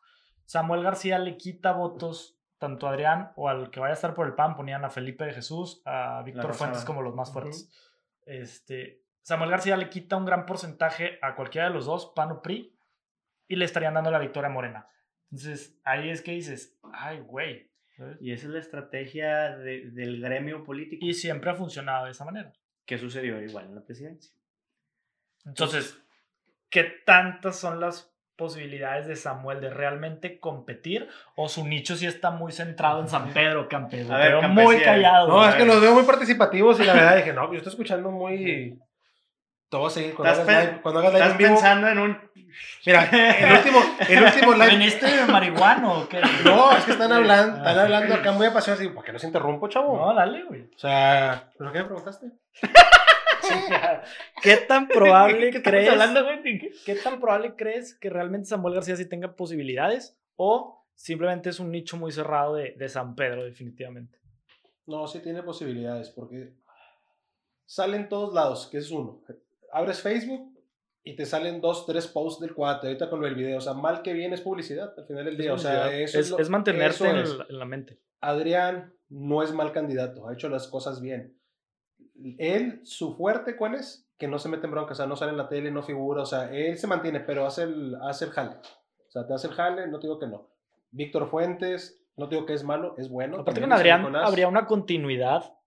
[0.45, 4.27] Samuel García le quita votos tanto a Adrián o al que vaya a estar por
[4.27, 6.53] el PAN, ponían a Felipe de Jesús, a Víctor.
[6.53, 7.71] Fuentes como los más fuertes.
[8.25, 12.41] este, Samuel García le quita un gran porcentaje a cualquiera de los dos, PAN o
[12.41, 12.75] PRI,
[13.47, 14.87] y le estarían dando la victoria a Morena.
[15.31, 17.71] Entonces, ahí es que dices, ay, güey.
[18.19, 21.05] Y esa es la estrategia de- del gremio político.
[21.05, 22.51] Y siempre ha funcionado de esa manera.
[22.85, 24.33] que sucedió igual en la presidencia.
[25.45, 25.97] Entonces,
[26.71, 32.31] ¿qué tantas son las posibilidades de Samuel de realmente competir o su nicho sí está
[32.31, 34.07] muy centrado en San Pedro, Campeón?
[34.53, 35.27] Muy callado.
[35.27, 38.09] No, es que los veo muy participativos y la verdad dije, no, yo estoy escuchando
[38.09, 38.79] muy...
[39.69, 41.49] Todo seguir cuando hagas live, cuando hagas live Estás en vivo.
[41.53, 42.31] pensando en un.
[42.85, 43.79] Mira, el último,
[44.09, 44.65] el último live...
[44.65, 46.19] ¿Veniste marihuano o qué?
[46.43, 47.83] No, es que están hablando, están Ah.
[47.83, 48.81] hablando acá muy apasionados.
[48.81, 49.95] Digo, ¿por qué no se interrumpo, chavo?
[49.97, 50.63] No, dale, güey.
[50.75, 52.27] O sea, ¿pero qué me preguntaste?
[54.41, 55.89] ¿Qué tan probable ¿Qué crees?
[55.89, 56.21] hablando?
[56.85, 61.71] ¿Qué tan probable crees que realmente Samuel García sí tenga posibilidades o simplemente es un
[61.71, 64.19] nicho muy cerrado de, de San Pedro definitivamente?
[64.87, 66.53] No, sí tiene posibilidades, porque
[67.65, 69.21] sale en todos lados, que es uno.
[69.71, 70.57] Abres Facebook
[71.03, 73.57] y te salen dos, tres posts del cuate, ahorita con el video.
[73.57, 75.53] O sea, mal que bien es publicidad al final del día.
[75.53, 77.29] O sea, eso es, lo- es mantenerte eso en, es.
[77.35, 77.99] la- en la mente.
[78.19, 81.37] Adrián no es mal candidato, ha hecho las cosas bien.
[82.37, 84.07] Él, su fuerte, ¿cuál es?
[84.17, 86.21] Que no se mete en bronca, o sea, no sale en la tele, no figura,
[86.21, 88.55] o sea, él se mantiene, pero hace el, hace el jale.
[89.07, 90.49] O sea, te hace el jale, no te digo que no.
[90.91, 93.39] Víctor Fuentes, no te digo que es malo, es bueno.
[93.39, 94.27] Aparte con Adrián Nicolás.
[94.27, 95.57] habría una continuidad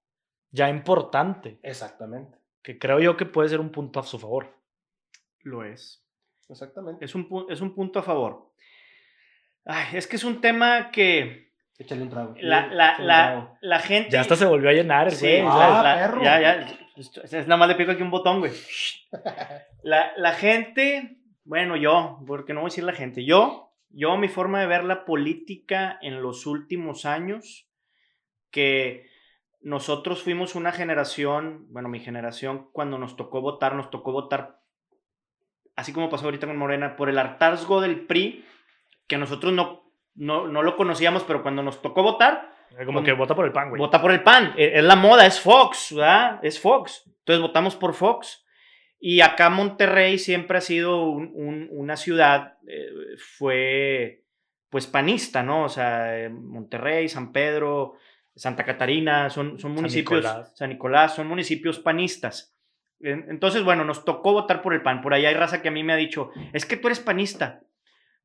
[0.50, 4.54] ya importante, Exactamente, que creo yo que puede ser un punto a su favor.
[5.40, 6.06] Lo es.
[6.48, 7.04] exactamente.
[7.04, 8.52] Es un, es un punto a favor.
[9.64, 12.34] Ay, es que es un tema que Échale un trago.
[12.40, 13.58] la, la, un la, trago.
[13.60, 14.10] la gente.
[14.10, 15.42] Ya hasta se volvió a llenar, Sí, güey.
[15.46, 16.22] Ah, la- perro.
[16.22, 16.66] ya, ya.
[16.96, 18.52] Es, es nada más le pico aquí un botón, güey.
[19.82, 24.28] La, la gente, bueno, yo, porque no voy a decir la gente, yo, yo, mi
[24.28, 27.68] forma de ver la política en los últimos años,
[28.50, 29.06] que
[29.60, 34.60] nosotros fuimos una generación, bueno, mi generación, cuando nos tocó votar, nos tocó votar,
[35.76, 38.44] así como pasó ahorita con Morena, por el hartazgo del PRI,
[39.06, 39.83] que nosotros no,
[40.14, 42.50] no, no lo conocíamos, pero cuando nos tocó votar,
[42.86, 43.78] Como con- que vota por el pan, güey.
[43.78, 44.54] Vota por el PAN.
[44.56, 46.40] Eh, Es la moda, es Fox, ¿verdad?
[46.42, 47.04] Es Fox.
[47.20, 48.44] Entonces votamos por Fox.
[48.98, 52.88] Y acá Monterrey siempre ha sido un- un- una ciudad, eh,
[53.38, 54.20] fue
[54.70, 55.64] pues panista, ¿no?
[55.64, 57.94] O sea, Monterrey, San Pedro,
[58.34, 60.52] Santa Catarina, son, son municipios, Nicolás.
[60.56, 62.56] San Nicolás, son municipios panistas.
[63.00, 65.00] En- Entonces, bueno, nos tocó votar por el PAN.
[65.00, 67.60] Por ahí hay raza que a mí me ha dicho, es que tú eres panista.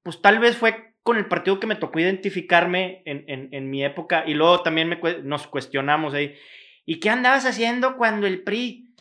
[0.01, 3.83] Pues tal vez fue con el partido que me tocó identificarme en, en- en mi
[3.83, 6.35] época y luego también me nos cuestionamos ahí.
[6.85, 8.93] ¿Y qué andabas haciendo cuando el PRI?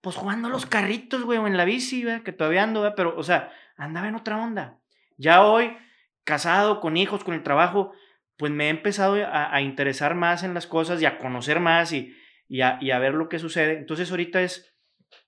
[0.00, 2.22] Pues jugando los carritos, güey, o en la bici, ¿verdad?
[2.22, 2.94] que todavía ando, ¿verdad?
[2.96, 4.78] pero, o sea, andaba en otra onda.
[5.16, 5.76] Ya hoy,
[6.24, 7.92] casado, con hijos, con el trabajo,
[8.36, 11.92] pues me he empezado a, a interesar más en las cosas y a conocer más
[11.92, 12.14] y,
[12.48, 13.76] y, a, y a ver lo que sucede.
[13.76, 14.72] Entonces ahorita es,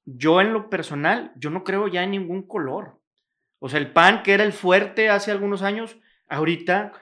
[0.04, 2.99] yo en lo personal, yo no creo ya en ningún color.
[3.60, 5.96] O sea, el PAN, que era el fuerte hace algunos años,
[6.28, 6.92] ahorita,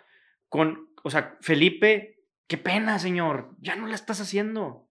[0.49, 4.89] con, o sea, Felipe, qué pena, señor, ya no la estás haciendo.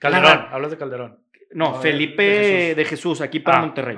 [0.00, 1.22] Calderón, La- hablas de Calderón.
[1.52, 3.20] No, Felipe de de Jesús.
[3.20, 3.96] Aquí para Ah, Monterrey.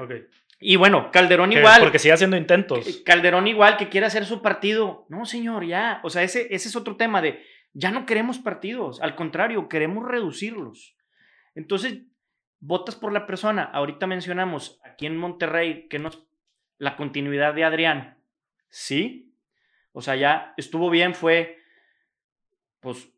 [0.61, 1.81] Y bueno, Calderón Que- igual.
[1.81, 3.03] Porque sigue haciendo intentos.
[3.05, 5.07] Calderón igual que quiere hacer su partido.
[5.09, 6.01] No, señor, ya.
[6.05, 7.42] O sea, ese, ese es otro tema de,
[7.73, 9.01] ya no queremos partidos.
[9.01, 10.94] Al contrario, queremos reducirlos.
[11.55, 12.03] Entonces,
[12.61, 13.64] votas por la persona.
[13.64, 16.28] Ahorita mencionamos aquí en Monterrey que nos,
[16.79, 18.19] la continuidad de Adrián.
[18.69, 19.35] Sí.
[19.93, 21.59] O sea, ya estuvo bien, fue,
[22.81, 23.09] pues,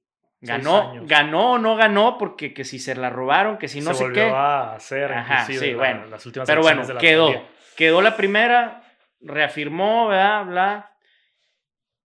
[0.41, 3.99] ganó, ganó o no ganó, porque que si se la robaron, que si no se
[3.99, 4.31] sé volvió qué.
[4.31, 6.07] a hacer Ajá, sí, la- bueno.
[6.07, 7.49] las últimas Pero bueno, elecciones de la quedó.
[7.77, 8.83] Quedó la primera,
[9.21, 10.45] reafirmó, ¿verdad?
[10.47, 10.97] Bla.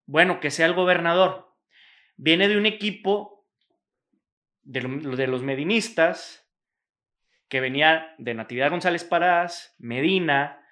[0.05, 1.53] Bueno, que sea el gobernador.
[2.17, 3.45] Viene de un equipo
[4.63, 6.45] de, lo- de los medinistas,
[7.47, 10.64] que venía de Natividad González Parás, Medina,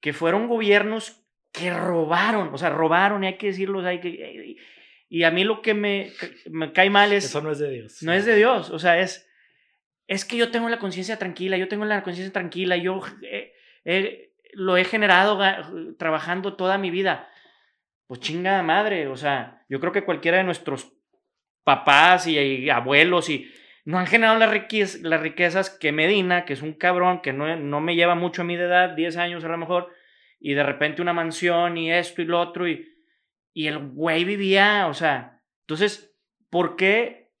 [0.00, 4.00] que fueron gobiernos que robaron, o sea, robaron, y hay que decirlo, o sea, hay
[4.00, 4.56] que-
[5.08, 6.12] y a mí lo que me,
[6.50, 7.24] me cae mal es...
[7.24, 8.02] Eso no es de Dios.
[8.02, 9.28] No es de Dios, o sea, es,
[10.06, 13.52] es que yo tengo la conciencia tranquila, yo tengo la conciencia tranquila, yo eh,
[13.84, 15.38] eh, lo he generado
[15.98, 17.28] trabajando toda mi vida.
[18.06, 20.92] Pues chingada madre, o sea, yo creo que cualquiera de nuestros
[21.64, 23.50] papás y, y abuelos y
[23.88, 27.56] no han generado las, riquez- las riquezas que Medina, que es un cabrón que no,
[27.56, 29.90] no me lleva mucho a mi de edad, 10 años a lo mejor,
[30.38, 32.86] y de repente una mansión y esto y lo otro, y,
[33.54, 36.14] y el güey vivía, o sea, entonces,
[36.50, 37.32] ¿por qué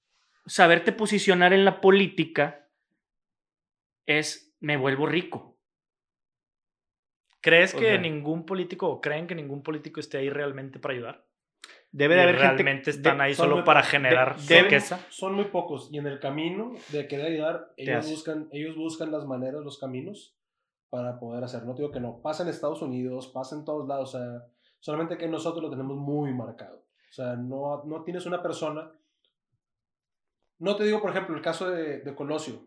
[0.46, 2.66] saberte posicionar en la política
[4.06, 5.60] es me vuelvo rico?
[7.42, 10.94] ¿Crees O que sea- ningún político, o creen que ningún político esté ahí realmente para
[10.94, 11.27] ayudar?
[11.90, 12.90] Debe de haber realmente gente...
[12.90, 15.00] están de- ahí solo muy- para de- generar deben- riqueza.
[15.08, 19.24] Son muy pocos y en el camino de querer ayudar, ellos buscan, ellos buscan las
[19.26, 20.36] maneras, los caminos
[20.90, 21.64] para poder hacer.
[21.64, 24.46] No digo que no, pasa en Estados Unidos, pasa en todos lados, o sea,
[24.80, 26.76] solamente que nosotros lo tenemos muy marcado.
[26.78, 28.90] O sea, no, no tienes una persona.
[30.58, 32.60] No te digo, por ejemplo, el caso de, de Colosio.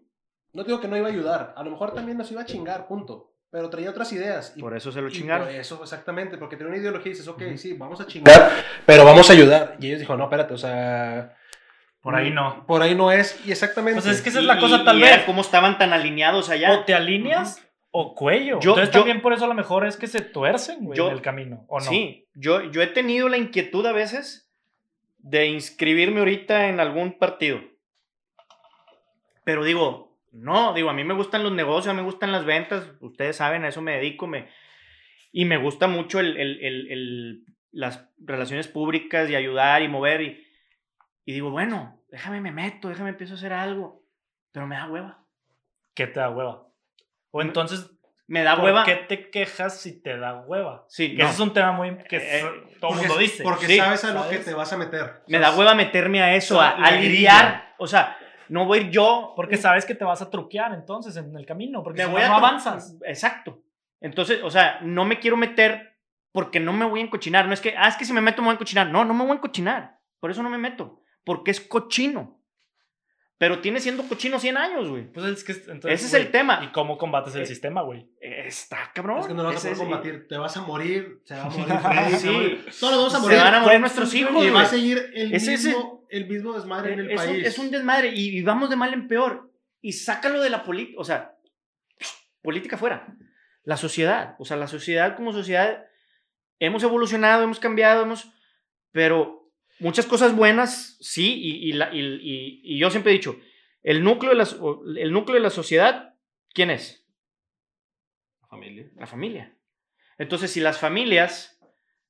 [0.54, 2.46] No te digo que no iba a ayudar, a lo mejor también nos iba a
[2.46, 3.31] chingar, punto.
[3.52, 4.54] Pero traía otras ideas.
[4.56, 5.48] Y Por eso se lo y chingaron.
[5.48, 8.50] por eso, exactamente, porque tenía una ideología y dices, ok, sí, vamos a chingar,
[8.86, 9.76] pero vamos a ayudar.
[9.80, 11.36] Y ellos dijeron, no, espérate, o sea...
[12.02, 12.66] Por ahí no.
[12.66, 14.02] Por ahí no es, y exactamente.
[14.02, 15.22] Pues es que esa es Y- la cosa tal vez.
[15.26, 16.72] cómo estaban tan alineados allá.
[16.72, 17.62] O te alineas
[17.92, 18.60] o cuello.
[18.60, 21.10] Yo- Entonces yo- también por eso a lo mejor es que se tuercen, güey, Yo-
[21.10, 21.86] en el camino, ¿o no?
[21.86, 24.50] Sí, yo, yo he tenido la inquietud a veces
[25.20, 27.60] de inscribirme ahorita en algún partido.
[29.44, 32.46] Pero digo, no, digo, a mí me gustan los negocios, a mí me gustan las
[32.46, 34.50] ventas, ustedes saben, a eso me dedico, me,
[35.32, 40.22] y me gusta mucho el, el- el- el- las relaciones públicas y ayudar y mover.
[40.22, 40.48] Y,
[41.26, 44.04] y digo, bueno, déjame me meto, déjame empiezo a hacer algo,
[44.52, 45.24] pero me da hueva.
[45.94, 46.68] ¿Qué te da hueva?
[47.32, 47.90] O entonces,
[48.28, 48.84] Me da ¿por hueva.
[48.86, 50.86] qué te quejas si te da hueva?
[50.90, 51.26] Sí, Que no.
[51.26, 53.44] ese es un tema muy que Eh, todo el porque, mundo dice.
[53.44, 54.40] Porque Sí, sabes a lo ¿sabes?
[54.40, 55.22] que te vas a meter.
[55.28, 57.76] Me da hueva meterme a eso, o a, sea, a lidiar.
[57.78, 58.18] O sea,
[58.52, 59.34] no voy a ir yo.
[59.36, 62.22] Porque sabes que te vas a truquear entonces en el camino, porque me si voy
[62.22, 62.98] no, a no avanzas.
[63.06, 63.64] Exacto.
[64.02, 65.98] Entonces, o sea, no me quiero meter
[66.34, 67.48] porque no me voy a encochinar.
[67.48, 68.88] No es que, ah, es que si me meto me voy a encochinar.
[68.88, 70.00] No, no me voy a encochinar.
[70.20, 71.02] Por eso no me meto.
[71.24, 72.41] Porque es cochino.
[73.42, 75.12] Pero tiene siendo cochino 100 años, güey.
[75.12, 76.62] Pues es que entonces, Ese es güey, el tema.
[76.64, 78.08] ¿Y cómo combates el Eh, sistema, güey?
[78.22, 79.18] Está cabrón.
[79.22, 80.28] Es que no lo vas a Ese poder combatir.
[80.28, 81.22] Te vas a morir.
[81.26, 82.12] Se va a morir Freddy.
[82.12, 82.28] se Sí.
[82.28, 83.38] va a morir- Todos vamos a Se morir.
[83.40, 84.50] van a morir nuestros hijos, Y güey.
[84.52, 87.48] va a seguir el, Ese es mismo, el mismo desmadre en el es, un, país.
[87.48, 89.52] es un desmadre y, y vamos de mal en peor.
[89.82, 91.36] Y sácalo de la política, o sea,
[92.44, 93.08] política fuera.
[93.64, 95.84] La sociedad, o sea, la sociedad como sociedad,
[96.60, 98.32] hemos evolucionado, hemos cambiado, hemos,
[98.92, 99.41] pero
[99.82, 103.40] muchas cosas buenas, sí, y, y la- yo siempre he dicho,
[103.84, 104.48] el núcleo, de la,
[105.02, 106.16] el núcleo de la sociedad,
[106.54, 107.06] ¿quién es?
[108.50, 108.90] Familia.
[108.96, 109.58] La familia.
[110.18, 111.60] Entonces, si las familias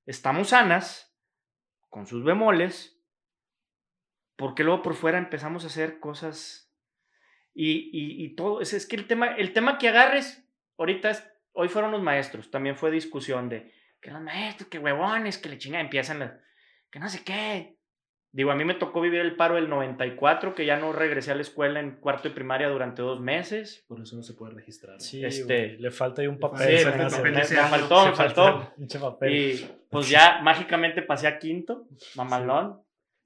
[0.06, 1.16] estamos sanas,
[1.90, 2.98] con sus bemoles,
[4.36, 6.74] ¿por qué luego por fuera empezamos a hacer cosas?
[7.54, 11.12] Y, y, todo, es, es que el tema, el tema que agarres, ahorita,
[11.52, 15.58] hoy fueron los maestros, también fue discusión de que los maestros, que huevones, que le
[15.58, 16.32] chinga, empiezan las,
[16.92, 17.76] que no sé qué.
[18.34, 21.36] Digo, a mí me tocó vivir el paro del 94, que ya no regresé a
[21.36, 23.84] la escuela en cuarto de primaria durante dos meses.
[23.90, 25.02] Por eso no se puede registrar.
[25.02, 26.78] Sí, Este- güey, le falta ahí un papel.
[26.80, 28.74] Sí, me papel me, faltó, me faltó.
[29.02, 29.34] papel.
[29.36, 32.78] Y pues ya mágicamente pasé a quinto, mamalón.
[32.78, 32.84] Ah,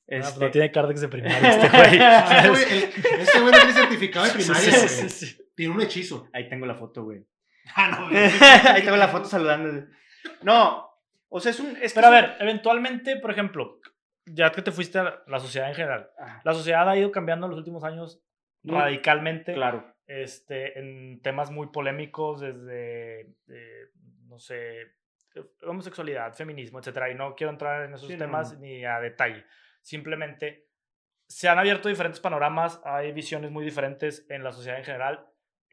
[0.08, 2.00] pues Este, no tiene cardex de primaria este güey.
[2.00, 4.88] Este güey el- este güey no tiene certificado de primaria, Sí, güey.
[4.90, 5.38] sí, sí, sí.
[5.56, 6.28] Tiene un hechizo.
[6.34, 7.24] Ahí tengo la foto, güey.
[7.76, 8.08] Ah, no,
[8.74, 9.86] Ahí tengo la foto saludando.
[10.42, 10.90] No,
[11.30, 11.76] o sea, es un...
[11.82, 13.80] Es Pero a ver, eventualmente, por ejemplo,
[14.26, 17.46] ya que te fuiste a la sociedad en general, Ah, la sociedad ha ido cambiando
[17.46, 18.22] en los últimos años
[18.64, 19.96] Muy- radicalmente Claro.
[20.08, 23.90] este, en temas muy polémicos desde, eh,
[24.28, 24.94] no sé,
[25.64, 27.10] homosexualidad, feminismo, etcétera.
[27.12, 28.60] Y no quiero entrar en esos Sí, temas no.
[28.60, 29.46] ni a detalle.
[29.82, 30.68] Simplemente
[31.28, 35.26] se han abierto diferentes panoramas, hay visiones muy diferentes en la sociedad en general.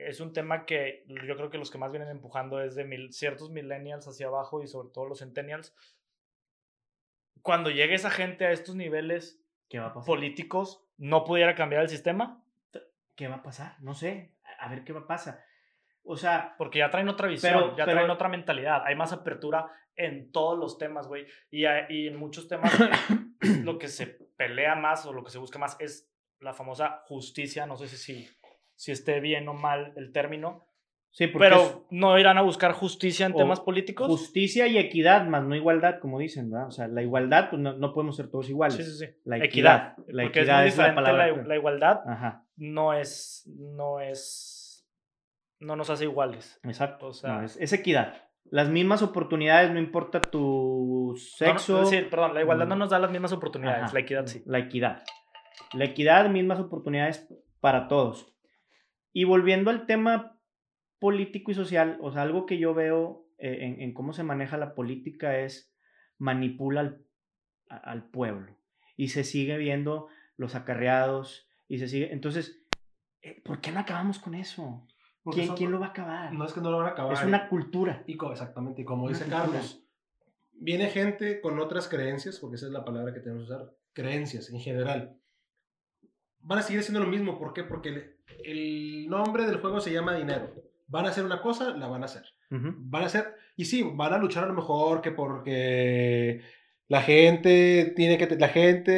[0.09, 3.13] Es un tema que yo creo que los que más vienen empujando es de mil-
[3.13, 5.75] ciertos millennials hacia abajo y sobre todo los centennials.
[7.43, 10.07] Cuando llegue esa gente a estos niveles ¿Qué va a pasar?
[10.07, 12.45] políticos, ¿no pudiera cambiar el sistema?
[13.17, 13.77] ¿Qué va a pasar?
[13.81, 14.33] No sé.
[14.59, 15.43] A ver qué va a pasar.
[16.05, 18.83] O sea, Porque ya traen otra visión, Pero- ya pero- traen otra mentalidad.
[18.85, 21.27] Hay más apertura en todos los temas, güey.
[21.51, 22.73] Y, en muchos temas
[23.65, 26.11] lo que se pelea más o lo que se busca más es
[26.41, 27.67] la famosa justicia.
[27.67, 28.29] No sé si, si,
[28.83, 30.67] si esté bien o mal el término.
[31.11, 34.09] sí, Pero no irán a buscar justicia en temas políticos.
[34.09, 36.67] justicia y equidad, más no igualdad, como dicen, ¿verdad?
[36.69, 38.77] O sea, la igualdad, pues no, no podemos ser todos iguales.
[38.77, 39.13] sí, sí, sí.
[39.25, 39.93] La equidad.
[39.93, 40.05] equidad.
[40.09, 41.37] La Porque equidad es es muy la diferente palabra.
[41.43, 42.01] la, la igualdad.
[42.09, 44.89] Ajá, No es, no es,
[45.61, 46.59] no nos hace iguales.
[46.65, 47.09] exacto.
[47.09, 48.15] O sea- No, es, es equidad.
[48.51, 51.75] Las mismas oportunidades, no importa tu sexo.
[51.75, 52.79] No, no, sí, perdón, la igualdad no Mm.
[52.81, 53.85] nos da las mismas oportunidades.
[53.85, 54.43] Ajá, La equidad sí.
[54.47, 55.03] La equidad.
[55.75, 57.29] La equidad, mismas oportunidades
[57.61, 58.35] para todos.
[59.13, 60.39] Y volviendo al tema
[60.99, 64.57] político y social, o sea, algo que yo veo eh, en, en cómo se maneja
[64.57, 65.75] la política es
[66.19, 67.05] manipula al,
[67.69, 68.57] al pueblo.
[68.97, 72.13] Y se sigue viendo los acarreados y se sigue...
[72.13, 72.63] Entonces,
[73.23, 74.87] eh, ¿por qué no acabamos con eso?
[75.33, 76.33] ¿Quién, son- quién lo va a acabar?
[76.33, 77.13] No es que no lo van a acabar.
[77.15, 78.03] es una cultura.
[78.07, 79.45] Y exactamente, y como Una dice cultura.
[79.45, 79.85] Carlos,
[80.53, 84.51] viene gente con otras creencias, porque esa es la palabra que tenemos que usar, creencias
[84.51, 85.17] en general.
[86.53, 87.63] Van a seguir haciendo lo mismo, ¿por qué?
[87.65, 90.53] Porque el, el nombre del juego se llama dinero.
[90.87, 92.25] Van a hacer una cosa, la van a hacer.
[92.51, 92.75] Ujú.
[92.77, 93.25] Van a hacer,
[93.57, 96.43] y sí, van a luchar a lo mejor que porque
[96.89, 98.93] la gente tiene que, la gente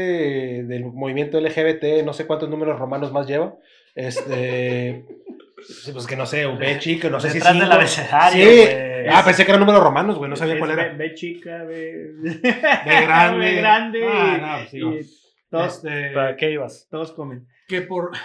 [0.64, 3.54] del movimiento LGBT, no sé cuántos números romanos más lleva,
[3.94, 5.04] este,
[5.64, 8.68] sí, pues que no sé, B chico, no sé si Detrás del abecedario, Sí.
[9.08, 10.92] Ah, pensé que eran números romanos, güey, no sabía Es cuál era.
[10.94, 12.14] B chica, B...
[12.18, 12.50] B
[12.82, 13.38] grande.
[13.46, 14.08] B grande.
[14.08, 15.23] Ah, no, pues, y- digo, y
[15.58, 16.86] todos, Este, ¿Para qué ibas?
[16.90, 17.46] todos comen.
[17.68, 18.10] que por...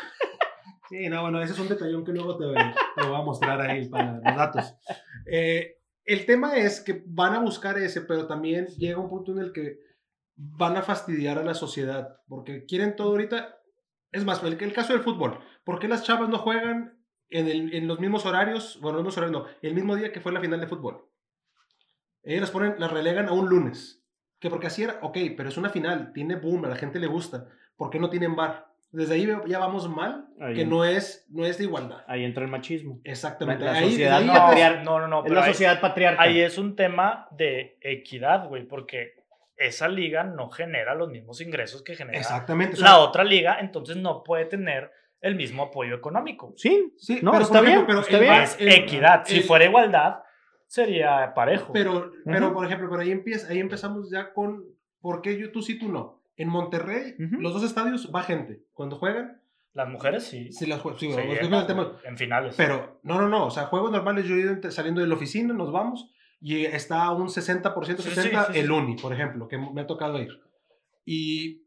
[0.90, 3.88] Sí, no, bueno, ese es un detallón que luego te, te voy a mostrar ahí
[3.90, 4.74] para los datos.
[5.32, 9.38] Eh, el tema es que van a buscar ese, pero también llega un punto en
[9.38, 9.78] el que
[10.36, 13.56] van a fastidiar a la sociedad, porque quieren todo ahorita.
[14.12, 15.38] Es más, el, el caso del fútbol.
[15.64, 16.98] ¿Por qué las chavas no juegan
[17.30, 18.80] en, el- en los mismos horarios?
[18.82, 19.48] Bueno, no los horarios, no.
[19.62, 21.08] El mismo día que fue la final de fútbol.
[22.24, 23.99] Ellas las ponen, las relegan a un lunes.
[24.40, 27.08] Que porque así era, ok, pero es una final, tiene boom, a la gente le
[27.08, 27.46] gusta.
[27.76, 28.68] ¿Por qué no tienen bar?
[28.92, 30.56] Desde ahí ya vamos mal, Ahí.
[30.56, 32.04] que no es, no es de igualdad.
[32.08, 33.00] Ahí entra el machismo.
[33.04, 33.64] Exactamente.
[33.64, 35.26] La ahí, sociedad ahí no, patriar- no, no, no.
[35.26, 36.28] es la ahí- sociedad patriarcal.
[36.28, 39.14] Ahí es un tema de equidad, güey, porque
[39.58, 42.76] esa liga no genera los mismos ingresos que genera Exactamente.
[42.76, 44.90] o sea, la otra liga, entonces no puede tener
[45.22, 46.54] el mismo apoyo económico.
[46.56, 48.34] Sí, Sí, No, pero está ejemplo, bien, pero está bien.
[48.42, 49.24] Es el- equidad.
[49.26, 50.20] Si fuera igualdad,
[50.70, 51.74] sería parejo.
[51.74, 52.56] Pero, pero Ujú.
[52.56, 54.64] por ejemplo, pero ahí, empieza, ahí empezamos ya con
[55.02, 56.22] ¿por qué yo, tú sí, tú no?
[56.38, 57.42] En Monterrey, Ujú.
[57.42, 58.62] los dos estadios va gente.
[58.74, 59.42] Cuando juegan,
[59.74, 60.52] Las mujeres sí.
[60.52, 61.00] sí las juegan.
[61.00, 62.56] Sí, el tema- güey, en finales.
[62.58, 63.46] Pero, no, no, no.
[63.48, 67.04] O sea, juegos normales, yo he ido saliendo de la oficina, nos vamos, y está
[67.04, 68.60] a un 60%, Sí, sí, 60% sí, sí.
[68.60, 70.40] el Uni, por ejemplo, que me ha tocado ir.
[71.06, 71.64] Y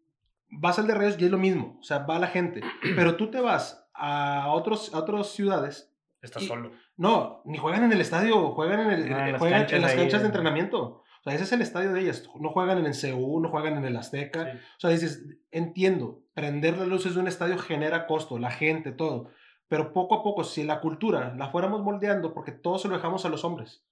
[0.51, 1.77] vas al de Reyes y es lo mismo.
[1.81, 2.61] O sea, va la gente.
[2.97, 5.92] Pero tú te vas a, otros, a otras ciudades
[6.23, 6.71] Estás y- solo.
[6.97, 9.83] No, ni juegan en el estadio, juegan en, el, Ah, en las juegan canchas en
[9.83, 10.29] las ahí, canchas de eh.
[10.29, 11.03] entrenamiento.
[11.25, 12.29] O sea, ese es el estadio de ellas.
[12.41, 14.45] No juegan en el CU, no juegan en el Azteca.
[14.45, 14.59] Sí.
[14.59, 19.31] O sea, dices, entiendo, prender las luces de un estadio genera costo, la gente, todo.
[19.69, 23.25] Pero poco a poco, si la cultura la fuéramos moldeando, porque todo se lo dejamos
[23.25, 23.85] a los hombres.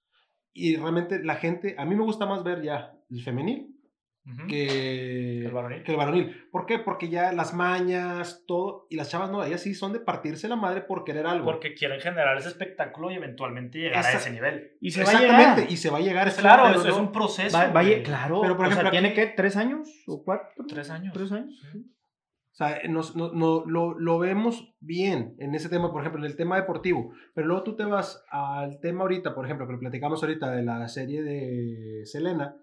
[0.53, 3.80] Y realmente la gente, a mí me gusta más ver ya el femenil
[4.47, 5.83] Que, el varonil.
[5.83, 6.47] que el varonil.
[6.51, 6.77] ¿Por qué?
[6.79, 10.55] Porque ya las mañas, todo, y las chavas no, ellas sí son de partirse la
[10.55, 11.45] madre por querer algo.
[11.45, 14.77] Porque quieren generar ese espectáculo y eventualmente llegar a Esa- ese nivel.
[14.79, 15.71] Y se va a Exactamente, llegar.
[15.71, 16.27] y se va a llegar.
[16.27, 17.57] ese Claro, momento, eso es un proceso.
[17.57, 18.41] Va- va a claro.
[18.41, 19.27] Pero, por o sea, ejemplo, ¿tiene aquí- qué?
[19.35, 19.89] ¿Tres años?
[20.07, 20.65] ¿O cuatro?
[20.67, 21.13] Tres años.
[21.13, 21.53] ¿Tres años?
[21.71, 21.79] Sí.
[21.79, 26.29] O sea, nos- no- no- lo, lo vemos bien en ese tema, por ejemplo, en
[26.29, 27.11] el tema deportivo.
[27.33, 30.61] Pero luego tú te vas al tema ahorita, por ejemplo, que lo platicamos ahorita de
[30.63, 32.55] la serie de Selena,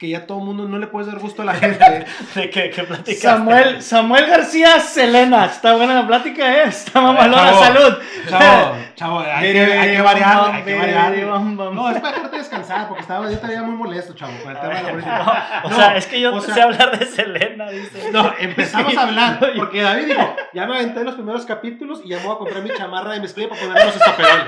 [0.00, 2.06] que ya todo el mundo no le puedes dar gusto a la gente.
[2.34, 3.14] ¿De qué, qué?
[3.16, 5.44] Samuel, Samuel García Selena.
[5.44, 6.68] Está buena la plática, ¿eh?
[6.68, 7.50] Está mamalona.
[7.52, 7.60] chavo.
[7.64, 7.98] Salud.
[8.26, 11.12] Chavo, chavo, hay que, hay que variar, hay que variar.
[11.18, 11.38] No,
[11.70, 14.58] No, es para dejarte descansar, porque estaba, yo te veía muy molesto, chavo, con el
[14.58, 15.60] tema de la política.
[15.64, 18.10] O No, sea, es que yo o no sea- sé hablar de Selena, dice.
[18.10, 22.16] No, empezamos a hablar, porque David dijo, ya me aventé los primeros capítulos y ya
[22.20, 24.46] me voy a comprar mi chamarra de mezclilla para ponerme los estoperoles.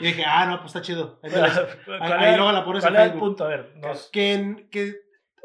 [0.00, 1.20] Y dije, ah, no, pues está chido.
[1.22, 3.44] Ahí, me la- ¿Cuál ahí- era- ahí luego la pones cuál en era el punto?
[3.44, 4.94] A ver, nos- que, en- que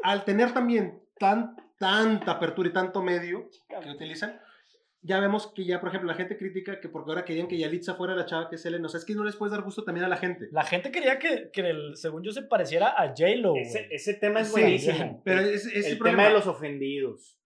[0.02, 3.48] al tener también tan, tanta apertura y tanto medio
[3.82, 4.40] que utilizan,
[5.02, 7.94] ya vemos que ya, por ejemplo, la gente critica que porque ahora querían que Yalitza
[7.94, 8.86] fuera la chava que es Selena.
[8.86, 10.48] O sea, es que no les puedes dar gusto también a la gente.
[10.50, 13.54] La gente quería que, que el, según yo, se pareciera a J-Lo.
[13.54, 15.22] Ese, ese tema es Sí, buenísimo.
[15.24, 16.22] Pero el ese, ese es el el problema.
[16.24, 17.38] tema de los ofendidos.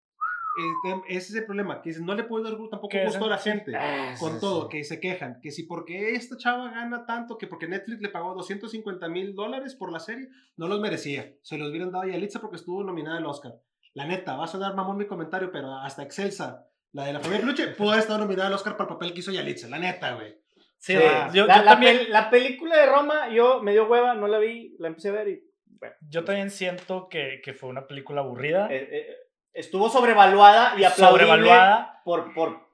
[0.53, 3.39] El tem- ese es el problema, que no le puedes dar tampoco gusto a la
[3.39, 3.73] gente.
[3.77, 4.69] Ah, Con sí, todo, sí.
[4.71, 8.35] que se quejan, que si porque esta chava gana tanto, que porque Netflix le pagó
[8.35, 11.33] 250 mil dólares por la serie, no los merecía.
[11.43, 13.53] Se los hubieran dado a Yalitza porque estuvo nominada al Oscar.
[13.95, 17.41] La neta, va a sonar mamón mi comentario, pero hasta Excelsa, la de la familia
[17.43, 20.15] Peluche, pudo haber estado nominada al Oscar por el papel que hizo Yalitza, la neta,
[20.15, 20.35] güey.
[20.79, 20.95] Sí, Sí.
[20.95, 24.27] yo, la, yo la también, pel- la película de Roma, yo me dio hueva, no
[24.27, 25.43] la vi, la empecé a ver y.
[25.79, 29.07] Bueno, yo también siento que, que fue una película aburrida, eh, eh,
[29.55, 32.01] estuvo sobrevaluada y aplaudible sobrevaluada.
[32.05, 32.33] por.
[32.35, 32.69] por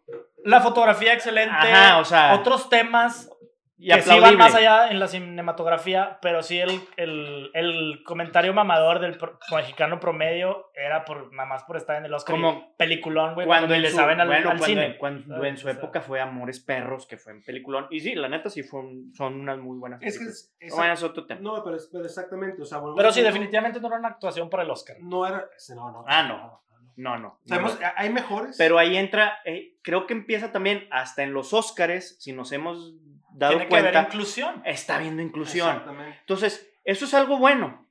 [0.44, 1.54] La fotografía excelente.
[1.54, 2.34] Ajá, o sea.
[2.34, 3.30] otros temas
[3.78, 4.38] y que sí van aplaudible.
[4.44, 10.00] más allá en la cinematografía, pero sí el, el, el comentario mamador del pro- mexicano
[10.00, 12.36] promedio era por nada más por estar en el Oscar.
[12.36, 14.96] Como peliculón, güey, cuando le saben al, bueno, al cuando, cine.
[14.96, 17.86] cuando en su O sea, época fue Amores Perros, que fue en peliculón.
[17.90, 20.54] Y sí, la neta sí fue un- son unas muy buenas Es que películas.
[20.58, 21.40] es, Bueno, es otro tema.
[21.42, 24.70] No, pero, pero exactamente, o sea, Pero sí, definitivamente no era una actuación para el
[24.70, 24.96] Oscar.
[25.00, 25.44] No era.
[25.74, 26.04] No, no.
[26.08, 26.62] Ah, no.
[26.96, 27.38] No, no.
[27.44, 27.86] Sabemos, no.
[27.96, 28.56] hay mejores.
[28.56, 32.94] Pero ahí entra, eh, creo que empieza también hasta en los Óscares, si nos hemos
[33.32, 34.62] dado Tiene que haber cuenta, inclusión.
[34.64, 35.68] está habiendo inclusión.
[35.68, 36.18] Exactamente.
[36.20, 37.86] Entonces, eso es algo bueno,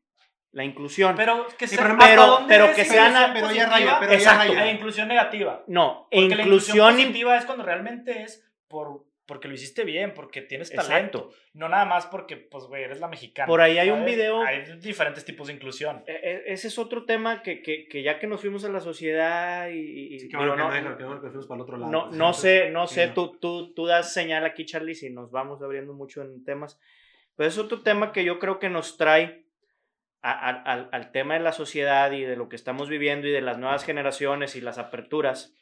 [0.52, 1.16] la inclusión.
[1.16, 4.54] Pero que Sí, sea, pero- ¿hasta pero- que sean- pero ya raya, pero ya Exacto.
[4.54, 4.66] raya.
[4.66, 5.64] e inclusión negativa?
[5.68, 6.38] no, inclusión...
[6.38, 10.70] la inclusión in- positiva es cuando realmente es por, porque lo hiciste bien, porque tienes
[10.70, 10.92] Exacto.
[10.92, 11.30] talento.
[11.54, 13.48] No nada más porque, pues, güey, eres la mexicana.
[13.48, 14.16] Por ahí hay un ¿sabes?
[14.16, 16.04] video- Hay diferentes tipos de inclusión.
[16.06, 18.80] e- e- Ese es otro tema que, que, que ya que nos fuimos a la
[18.80, 20.16] sociedad y...
[20.16, 21.92] y- Sí, digo, bueno que no, no que fuimos para el otro lado.
[21.92, 23.14] no, Sí, no sí, sé, no sí, sé, no.
[23.14, 26.80] tú, tú, tú das señal aquí, Charlie, si nos vamos abriendo mucho en temas.
[27.36, 29.44] Pero es otro tema que yo creo que nos trae
[30.22, 33.32] a- a- al, al tema de la sociedad y de lo que estamos viviendo y
[33.32, 35.54] de las nuevas generaciones y las aperturas.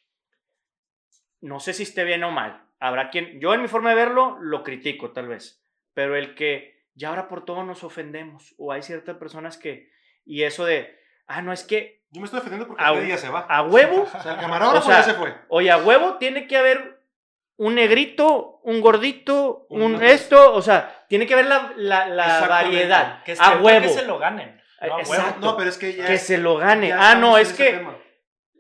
[1.43, 2.63] No sé si esté bien o mal.
[2.79, 5.61] Habrá quien, yo en mi forma de verlo, lo critico tal vez.
[5.93, 8.55] Pero el que ya ahora por todo nos ofendemos.
[8.57, 9.91] O hay ciertas personas que,
[10.25, 13.27] y eso de, ah, no, es que Yo me estoy defendiendo porque A- ya se
[13.29, 13.41] va.
[13.41, 15.33] a huevo O sea, el camarógrafo O sea, ya se fue.
[15.49, 17.01] Oye, a huevo tiene que haber
[17.57, 22.39] un negrito, un gordito, un Una- esto, o sea, tiene que ver la, la, la.
[22.41, 23.21] Que, variedad.
[23.25, 23.81] es a que- huevo.
[23.81, 24.55] que se lo ganen.
[24.81, 25.11] No, a Exacto.
[25.11, 25.35] huevo.
[25.39, 26.05] No, pero es que ya.
[26.05, 26.91] Que se lo gane.
[26.93, 27.97] Ah, no, es que tema.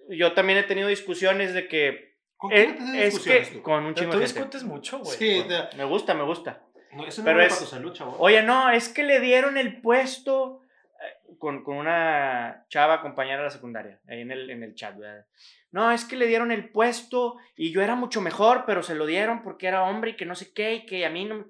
[0.09, 2.12] yo también he tenido discusiones de que.
[2.43, 3.61] ¿Con eh, quién tienes es discusiones que tú?
[3.63, 4.39] con un Pero chingo tú de gente.
[4.39, 5.17] discutes mucho, güey.
[5.17, 6.61] Sí, te- Me gusta, me gusta.
[6.91, 8.15] no, eso no Pero es es- para tu salud, chavo.
[8.19, 10.61] Oye, no, es que le dieron el puesto
[11.01, 14.97] eh, con, con una chava compañera de la secundaria, ahí en el, en el chat,
[14.97, 15.25] ¿verdad?
[15.71, 19.05] No, es que le dieron el puesto y yo era mucho mejor, pero se lo
[19.05, 21.47] dieron porque era hombre y que no sé qué y que a mí no...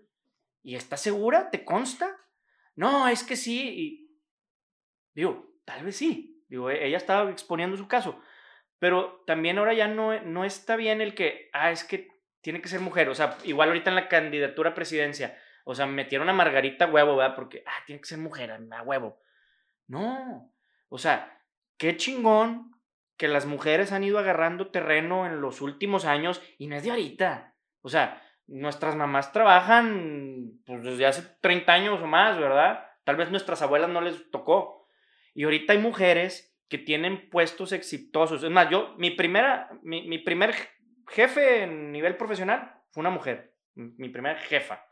[0.62, 1.50] ¿Y estás segura?
[1.50, 2.16] ¿Te consta?
[2.76, 3.60] No, es que sí.
[3.68, 4.12] Y...
[5.14, 6.42] Digo, tal vez sí.
[6.48, 8.20] Digo, e- ella estaba exponiendo su caso.
[8.84, 12.10] Pero también ahora ya no, no está bien el que, ah, es que
[12.42, 13.08] tiene que ser mujer.
[13.08, 17.16] O sea, igual ahorita en la candidatura a presidencia, o sea, metieron a Margarita huevo,
[17.16, 17.34] ¿verdad?
[17.34, 19.22] Porque, ah, tiene que ser mujer, a huevo.
[19.88, 20.54] No.
[20.90, 21.40] O sea,
[21.78, 22.74] qué chingón
[23.16, 26.90] que las mujeres han ido agarrando terreno en los últimos años y no es de
[26.90, 27.56] ahorita.
[27.84, 32.86] O sea, nuestras mamás trabajan pues, desde hace 30 años o más, ¿verdad?
[33.06, 34.90] Tal vez nuestras abuelas no les tocó.
[35.34, 38.44] Y ahorita hay mujeres que tienen puestos exitosos.
[38.44, 40.54] Es más, yo, mi primera, mi, mi primer
[41.10, 43.54] jefe en nivel profesional fue una mujer.
[43.76, 44.86] Mi primera jefa.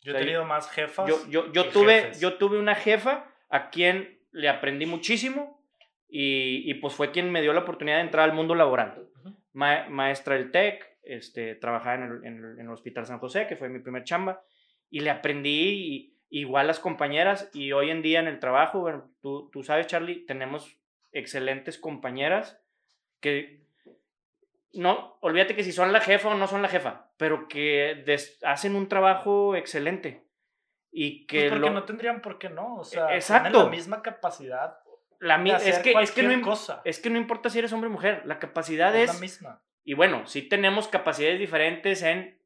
[0.00, 1.08] Yo O he tenido más jefas.
[1.08, 2.20] Yo, yo, yo, que tuve, jefes.
[2.20, 5.64] yo tuve una jefa a quien le aprendí muchísimo
[6.08, 9.08] y, y pues fue quien me dio la oportunidad de entrar al mundo laboral.
[9.52, 13.46] Ma- maestra del TEC, este, trabajaba en el, en, el, en el Hospital San José,
[13.46, 14.42] que fue mi primer chamba,
[14.90, 19.10] y le aprendí y- igual las compañeras y hoy en día en el trabajo, bueno,
[19.20, 20.77] tú, tú sabes Charlie, tenemos
[21.12, 22.60] excelentes compañeras
[23.20, 23.60] que
[24.72, 28.38] no, olvídate que si son la jefa o no son la jefa, pero que des-
[28.44, 30.24] hacen un trabajo excelente.
[30.90, 32.76] Y Pues que porque lo- no tendrían por qué no.
[32.76, 33.50] O sea, Exacto.
[33.50, 34.78] tienen la misma capacidad
[35.20, 36.80] la de mi- hacer es, que, es, que no, cosa.
[36.84, 39.14] es que no importa si eres hombre o mujer, la capacidad Es es...
[39.14, 39.62] la misma.
[39.84, 42.38] Y bueno, sí tenemos capacidades diferentes en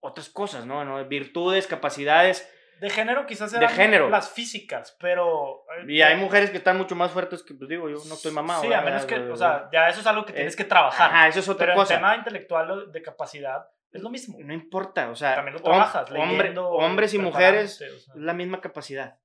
[0.00, 0.84] otras cosas, ¿no?
[0.84, 1.02] ¿no?
[1.06, 2.52] Virtudes, capacidades.
[2.80, 4.08] De género quizás De eran género.
[4.10, 5.64] las físicas, pero...
[5.78, 8.32] eh, Y hay mujeres que están mucho más fuertes que, pues digo, yo no estoy
[8.32, 8.62] mamado.
[8.62, 11.10] Sí, a menos que, o sea, ya eso es algo que tienes que trabajar.
[11.10, 11.94] Ajá, eso es otra pero cosa.
[11.94, 14.36] el tema intelectual de capacidad es lo mismo.
[14.40, 18.12] No importa, o sea, También lo hom- trabajas, hombre- hombres y mujeres o sea.
[18.16, 19.18] la misma capacidad.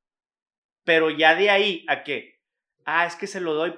[0.86, 2.40] Pero ya de ahí a que,
[2.86, 3.78] ah, es que se lo doy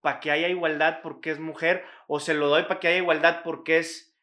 [0.00, 3.42] para que haya igualdad porque es mujer, o se lo doy para que haya igualdad
[3.44, 4.16] porque es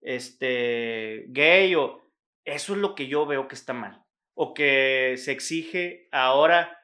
[0.00, 2.02] este gay, o
[2.44, 4.02] eso es lo que yo veo que está mal.
[4.40, 6.78] O que se exige ahora,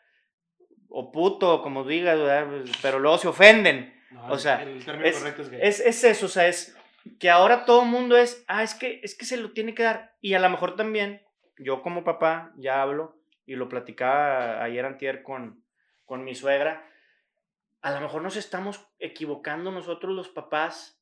[0.89, 2.65] o puto, como digas, ¿verdad?
[2.83, 3.95] pero luego se ofenden.
[4.11, 5.61] No, o el- sea, el término es- correcto es gay.
[5.63, 6.77] Es, es eso, o sea, es
[7.21, 9.85] que ahora todo el mundo es, ah, es que, es que se lo tiene que
[9.85, 10.17] dar.
[10.21, 11.23] Y a lo mejor también,
[11.59, 15.65] yo como papá ya hablo, y lo platicaba ayer antier con,
[16.07, 16.91] con mi suegra,
[17.83, 21.01] a lo mejor nos estamos equivocando nosotros los papás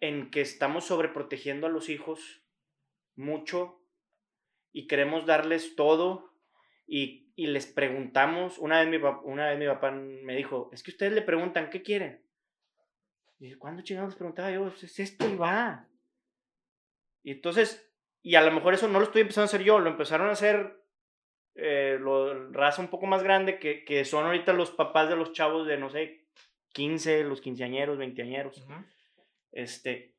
[0.00, 2.42] en que estamos sobreprotegiendo a los hijos
[3.16, 3.77] mucho
[4.72, 6.32] y queremos darles todo
[6.86, 10.82] y, y les preguntamos, una vez, mi, pap- una vez mi papá me dijo, es
[10.82, 12.22] que ustedes le preguntan, ¿qué quieren?
[13.40, 14.64] Y ¿cuándo chingados preguntaba yo?
[14.64, 15.86] "Pues Es esto y va.
[17.22, 17.92] Y entonces,
[18.22, 20.32] y a lo mejor eso no lo estoy empezando a hacer yo, lo empezaron a
[20.32, 20.82] hacer
[21.54, 25.32] eh, lo, raza un poco más grande, que, que son ahorita los papás de los
[25.32, 26.26] chavos de, no sé,
[26.72, 28.58] 15, los quinceañeros, veinteañeros.
[28.58, 28.74] Ujú.
[29.52, 30.14] Este,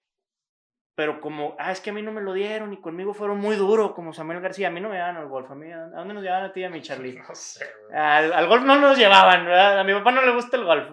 [0.99, 3.55] pero como, ah, es que a mí no me lo dieron y conmigo fueron muy
[3.55, 6.13] duros, como Samuel García, a mí no me daban al golf, a mí, ¿a dónde
[6.13, 7.17] nos llevaban a ti y a mi Charlie?
[7.29, 7.65] No sé.
[7.93, 9.79] Al, al golf no nos llevaban, ¿verdad?
[9.79, 10.89] A mi papá no le gusta el golf.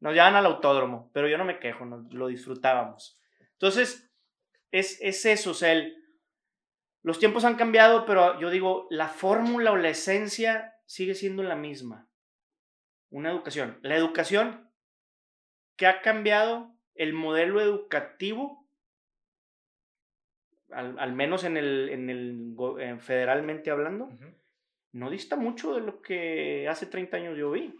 [0.00, 3.16] Nos llevaban al autódromo, pero yo no me quejo, nos- lo disfrutábamos.
[3.52, 4.10] Entonces,
[4.72, 5.96] es, es eso, o sea, el-
[7.04, 11.54] los tiempos han cambiado, pero yo digo, la fórmula o la esencia sigue siendo la
[11.54, 12.08] misma.
[13.08, 13.78] Una educación.
[13.82, 14.68] La educación
[15.76, 18.63] que ha cambiado el modelo educativo,
[20.70, 24.10] al, al menos en el, en el en federalmente hablando,
[24.92, 27.74] no dista mucho de lo que hace 30 años yo vi.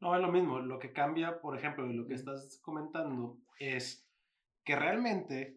[0.00, 0.58] No, es lo mismo.
[0.60, 4.06] Lo que cambia, por ejemplo, de lo que estás comentando es
[4.64, 5.56] que realmente,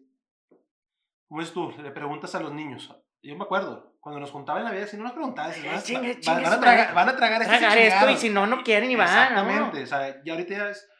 [1.28, 2.94] como dices tú, le preguntas a los niños.
[3.22, 5.80] Yo me acuerdo, cuando nos juntaban en la vida, si no nos preguntabas, van, a-
[6.50, 8.96] van- tragar, van a tragar esto y Tragar esto y si no, no quieren y
[8.96, 9.08] van.
[9.08, 9.78] Exactamente.
[9.78, 9.84] ¿no?
[9.84, 10.90] O sea, ya ahorita ya es.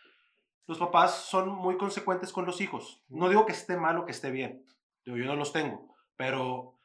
[0.67, 3.05] Los papás son muy consecuentes con los hijos.
[3.09, 4.65] No digo que esté mal o que esté bien.
[5.05, 5.95] Digo, yo no los tengo.
[6.17, 6.79] Pero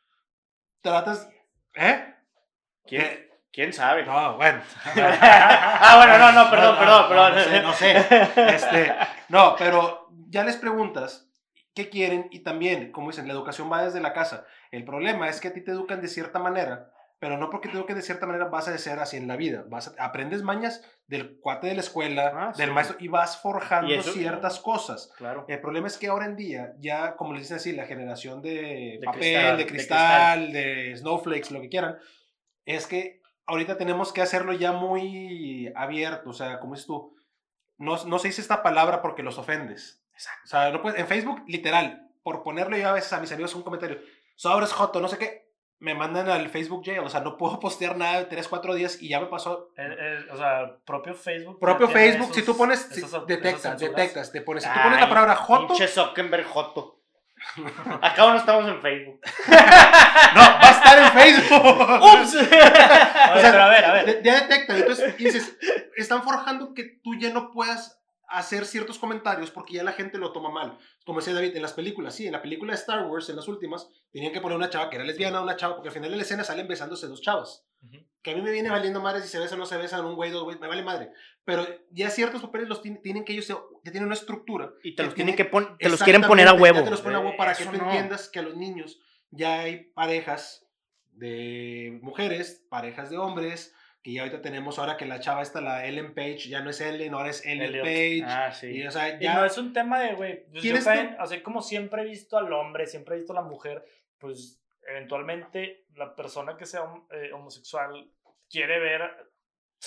[0.82, 1.30] tratas.
[1.76, 2.16] ¿Eh?
[2.86, 3.30] ¿Quién, ¿Qué?
[3.52, 4.06] quién sabe?
[4.06, 4.62] No, bueno.
[4.86, 7.36] ah, bueno, no, no, perdón, perdón, perdón.
[7.36, 8.56] No, sé, no sé.
[8.56, 8.96] Este,
[9.30, 11.30] no, pero ya les preguntas
[11.74, 14.46] qué quieren y también, como dicen, la educación va desde la casa.
[14.72, 17.86] El problema es que a ti te educan de cierta manera pero no porque tengo
[17.86, 19.66] que de cierta manera vas a ser así en la vida.
[19.68, 22.74] Vas a- aprendes mañas del cuate de la escuela, Ah, del sí.
[22.74, 25.12] maestro, y vas forjando Y eso- ciertas cosas.
[25.18, 25.46] Claro.
[25.48, 28.98] El problema es que ahora en día, ya como les dicen así, la generación de,
[29.00, 31.98] De papel, cristal, de de cristal, de snowflakes, lo que quieran,
[32.66, 36.30] es que ahorita tenemos que hacerlo ya muy abierto.
[36.30, 37.16] O sea, como dices tú,
[37.78, 40.04] no, no se dice esta palabra porque los ofendes.
[40.44, 43.56] O sea, no puedes- en Facebook, literal, por ponerlo yo a veces a mis amigos
[43.56, 44.00] un comentario,
[44.36, 45.49] sobres joto, no sé qué,
[45.80, 47.00] me mandan al Facebook jail.
[47.00, 49.70] O sea, no puedo postear nada de 3, 4 días y ya me pasó.
[49.78, 51.60] El- el- o sea, propio Facebook.
[51.60, 55.10] Propio Facebook, si tú pones, si- esos- detectas, detectas, te pones, si tú pones la
[55.10, 56.96] palabra joto, Pinche Zuckerberg Joto.
[58.02, 59.22] Acá no estamos en Facebook.
[59.48, 62.02] no, va a estar en Facebook.
[62.04, 62.36] ¡Ups!
[62.36, 64.22] O sea, pero a ver, a ver.
[64.24, 65.58] Ya detectan, entonces dices,
[65.96, 67.99] están forjando que tú ya no puedas
[68.30, 70.78] hacer ciertos comentarios porque ya la gente lo toma mal.
[71.06, 73.48] Como decía David, en las películas, sí, en la película de Star Wars, en las
[73.48, 76.16] últimas, tenían que poner una chava que era lesbiana, una chava, porque al final de
[76.18, 77.66] la escena salen besándose dos chavas.
[78.22, 80.16] Que a mí me viene valiendo madre si se besan o no se besan, un
[80.16, 81.12] güey, dos güey, me vale madre.
[81.46, 84.72] Pero ya ciertos papeles los tienen, que ellos, ya tienen una estructura.
[84.84, 86.80] Y te los tienen tiene- que pon- te los quieren poner a huevo.
[86.80, 87.86] Ya te los ponen a huevo para que tú no.
[87.86, 89.00] entiendas que a los niños
[89.32, 90.66] ya hay parejas
[91.14, 95.86] de mujeres, parejas de hombres, que ya ahorita tenemos ahora que la chava esta, la
[95.86, 97.84] Ellen Page, ya no es Ellen, ahora es Ellen Elliot.
[97.86, 98.24] Page.
[98.26, 98.68] Ah, sí.
[98.68, 100.86] Y, o sea, Y ya, no es un tema de, güey, pues ¿Quién yo es
[100.86, 101.22] también, tú?
[101.22, 103.84] así como siempre he visto al hombre, siempre he visto a la mujer,
[104.18, 108.10] pues eventualmente la persona que sea hom- eh, homosexual
[108.50, 109.02] quiere ver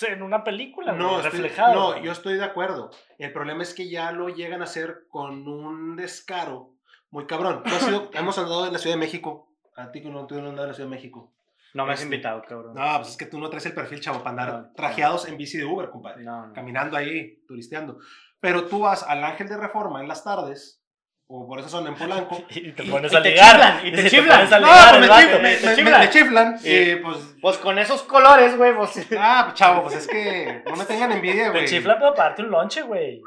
[0.08, 1.74] en una película, no, güey, estoy- reflejado.
[1.74, 2.02] no, güey.
[2.04, 2.90] yo estoy de acuerdo.
[3.18, 6.74] El problema es que ya lo llegan a hacer con un descaro
[7.10, 7.62] muy cabrón.
[7.62, 9.48] Tú has ido- hemos andado en la Ciudad de México.
[9.76, 11.32] A ti que no, tú no andas en la Ciudad de México.
[11.74, 12.74] No me has Este, invitado, cabrón.
[12.74, 14.72] No, pues es que tú no traes el perfil, chavo, para andar No, no.
[14.74, 16.22] trajeados en bici de Uber, compadre.
[16.22, 16.52] No, no.
[16.52, 17.98] caminando ahí, turisteando.
[18.40, 20.82] Pero tú vas al Ángel de Reforma en las tardes,
[21.28, 22.44] o por eso son en Polanco.
[22.50, 23.80] Y te Y- pones y a te ligar.
[23.80, 24.52] chiflan, y te chiflan.
[24.52, 26.00] a no, ligar, pues me, chif- me- te me- chiflan.
[26.00, 26.58] me chiflan.
[26.64, 29.06] Y pues, Pues con esos colores, güey, pues.
[29.18, 31.62] ah, pues, chavo, pues es que no me tengan envidia, güey.
[31.64, 33.22] Te chiflan para darte un lonche, güey.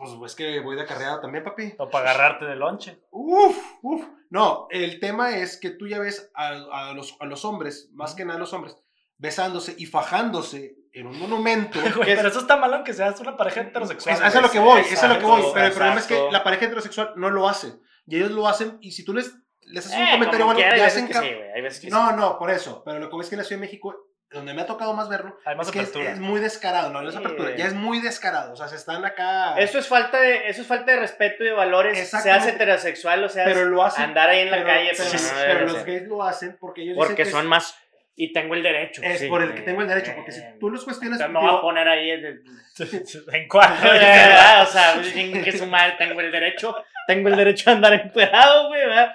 [0.00, 1.74] Pues es que voy de carrera también, papi.
[1.78, 3.00] O para agarrarte de lonche.
[3.10, 4.02] Uf, uf.
[4.30, 8.14] No, el tema es que tú ya ves a, a los, a los hombres, más
[8.14, 8.76] que nada a los hombres,
[9.18, 11.78] besándose y fajándose en un monumento.
[11.96, 12.16] Güey, ¿Qué es?
[12.16, 14.16] pero eso está mal aunque seas una pareja heterosexual.
[14.16, 15.40] Es, es lo que voy, es a lo que voy.
[15.40, 17.74] Exacto, Pero el problema es que la pareja heterosexual no lo hace.
[18.06, 19.32] Y ellos lo hacen, y si tú les,
[19.62, 21.86] les haces un Eh, comentario como bueno, ya hacen que sí, güey, hay veces que
[21.88, 21.92] sí.
[21.92, 22.82] No, no, por eso.
[22.84, 23.94] Pero lo que ves es que en la Ciudad de México,
[24.32, 26.90] donde me ha tocado más verlo, Hay más es que es, es muy descarado.
[26.90, 27.20] No, no es Sí.
[27.20, 28.52] apertura, ya es muy descarado.
[28.52, 29.58] O sea, se están acá.
[29.58, 33.28] Eso es falta de, eso es falta de respeto y de valores, seas heterosexual o
[33.28, 34.04] seas pero lo hacen.
[34.04, 36.82] andar ahí en la pero, calle, pero, pero, no pero los gays lo hacen porque
[36.82, 37.76] ellos porque dicen que son más
[38.14, 39.02] y tengo el derecho.
[39.02, 39.28] es, es sí.
[39.28, 40.12] por el que tengo el derecho.
[40.14, 41.18] Porque si tú los cuestionas.
[41.20, 42.42] entonces me voy a poner ahí el-
[43.32, 43.74] ¿En cuál?
[43.82, 44.62] ¿verdad?
[44.62, 44.94] o sea,
[45.42, 46.76] que su madre tengo el derecho,
[47.06, 49.12] tengo el derecho a andar encuerado, güey, ¿verdad?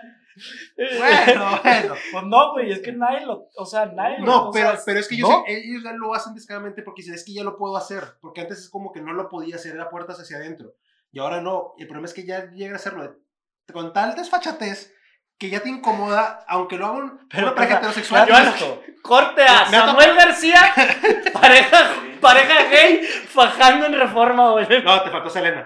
[0.77, 1.95] Bueno, bueno.
[2.11, 3.47] Pues no, güey, es que nadie lo.
[3.57, 4.25] O sea, nadie lo.
[4.25, 5.43] No, o pero, sea, pero es que ellos, ¿no?
[5.47, 8.03] ellos ya lo hacen descaradamente porque dicen, es que ya lo puedo hacer.
[8.21, 10.73] Porque antes es como que no lo podía hacer, era puertas hacia adentro.
[11.11, 11.73] Y ahora no.
[11.77, 14.93] El problema es que ya llegan a hacerlo de- con tal desfachatez
[15.37, 18.27] que ya te incomoda, aunque lo hagan Pero, una pareja heterosexual.
[18.27, 18.81] ¿ya has visto?
[19.01, 20.73] Corte a Samuel García,
[21.33, 24.65] pareja, pareja gay, fajando en reforma, güey.
[24.83, 25.65] No, te faltó Selena.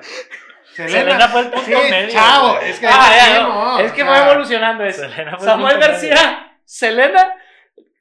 [0.75, 2.09] Selena fue el punto Sí, medio.
[2.11, 2.69] chavo, güey.
[2.69, 5.01] es que Ah, ya, sí, no, no, es o que sea, fue evolucionando eso.
[5.01, 5.89] Selena fue el Samuel medio.
[5.91, 7.35] García, Selena,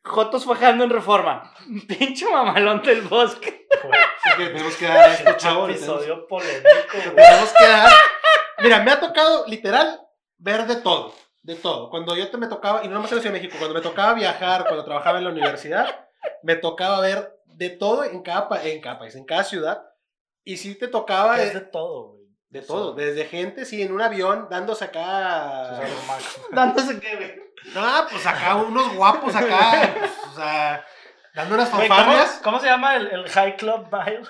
[0.05, 1.53] Jotos fajando en reforma.
[1.89, 3.67] Pinche mamalón del bosque.
[3.83, 5.69] Güey, es que tenemos que dar a esto, chavo.
[5.69, 7.15] episodio polémico, güey.
[7.17, 7.93] tenemos que dar.
[8.61, 10.01] Mira, me ha tocado literal
[10.39, 11.15] ver de todo.
[11.43, 11.91] De todo.
[11.91, 13.81] Cuando yo te me tocaba, y no más en la Ciudad de México, cuando me
[13.83, 16.07] tocaba viajar, cuando trabajaba en la universidad,
[16.43, 19.83] me tocaba ver de todo en cada, en cada país, en cada ciudad.
[20.45, 22.18] Y sí te tocaba Es de, de todo, güey.
[22.51, 22.95] De todo.
[22.95, 25.81] Desde gente, sí, en un avión, dándose acá.
[25.81, 26.25] Romaco.
[26.53, 27.35] Dándose qué, güey.
[27.75, 29.95] No, pues acá unos guapos acá.
[29.99, 30.85] pues, o sea,
[31.35, 32.41] dando unas Güey, ¿cómo, fanfarrias.
[32.43, 34.23] cómo se llama el, el High Club Mile?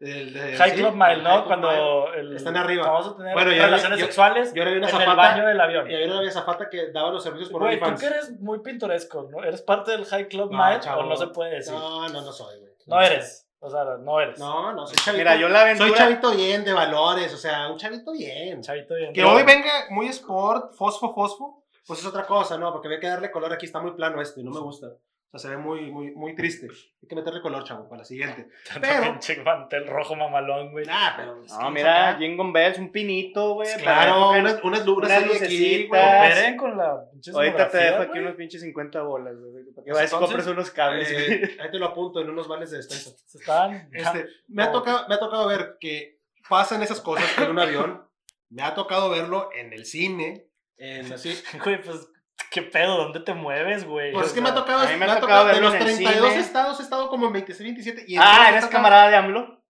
[0.00, 1.44] El de- High sí, Club Mile, el ¿no?
[1.46, 1.68] Cuando
[2.10, 2.20] Mile.
[2.20, 2.88] el, Están arriba.
[2.90, 5.14] vamos a tener Bueno, yo- relaciones yo- sexuales Yo en el zapata.
[5.14, 5.88] baño del avión.
[5.88, 9.28] Y había una zapata que daba los servicios por Güey, tú que eres muy pintoresco,
[9.30, 9.44] ¿no?
[9.44, 11.02] ¿Eres parte del High Club No, Mile chavo.
[11.02, 11.72] o no se puede decir?
[11.72, 12.72] No, no, no soy, güey.
[12.86, 13.41] No eres.
[13.64, 14.40] O sea, no eres.
[14.40, 15.18] No, no, soy chavito.
[15.18, 15.88] Mira, yo la aventura.
[15.88, 18.60] Soy chavito bien, de valores, o sea, un chavito bien.
[18.60, 19.12] Chavito bien.
[19.12, 22.72] Que hoy venga muy sport, fosfo, fosfo, pues es otra cosa, ¿no?
[22.72, 24.88] Porque había que darle color aquí, está muy plano este, y no me gusta.
[25.34, 26.66] O sea, se ve muy, muy, muy triste.
[27.02, 28.48] Hay que meterle color, chavo, para la siguiente.
[28.82, 30.84] Pero- Pinche mantel rojo mamalón, güey.
[30.84, 31.42] Nah, pero...
[31.58, 32.18] No, mira.
[32.18, 33.68] Jingle Bells, un pinito, güey.
[33.78, 35.88] Claro, unas, unas, unas lucecitas.
[35.88, 35.88] güey.
[35.88, 39.64] Cooperen con la pinche Ahorita te dejo aquí unos pinches 50 bolas, güey.
[39.72, 41.10] Para que Pues vayas y compres unos cables.
[41.10, 41.32] güey.
[41.32, 43.10] Eh, ahí te lo apunto en unos vales de despensa.
[43.26, 43.88] Se estaban.
[43.90, 48.06] Este, me, ha tocado, me ha tocado ver que pasan esas cosas en un avión.
[48.50, 50.46] Me ha tocado verlo en el cine.
[50.76, 51.34] En así.
[51.64, 52.06] Güey, pues
[52.52, 52.98] ¿Qué pedo?
[52.98, 54.12] ¿Dónde te mueves, güey?
[54.12, 55.60] Pues O es que me ha tocado, a mí me me ha tocado tocado de
[55.62, 56.40] los en el 32 cine.
[56.44, 58.04] estados, he estado como en 26, 27.
[58.06, 59.62] Y Ah, ¿eres camarada de AMLO?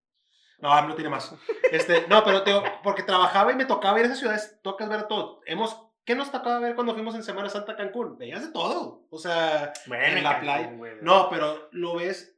[0.59, 1.35] No, AMLO tiene más.
[1.71, 2.53] Este, no, pero te
[2.83, 5.41] porque trabajaba y me tocaba ir a esas ciudades, tocas ver todo.
[5.47, 8.19] Hemos, ¿Qué nos tocaba ver cuando fuimos en Semana Santa a Cancún?
[8.19, 9.07] Veías de todo.
[9.11, 10.71] O sea, Bueno, en la Cancún, playa.
[10.73, 10.93] güey.
[11.03, 12.37] No, pero lo ves,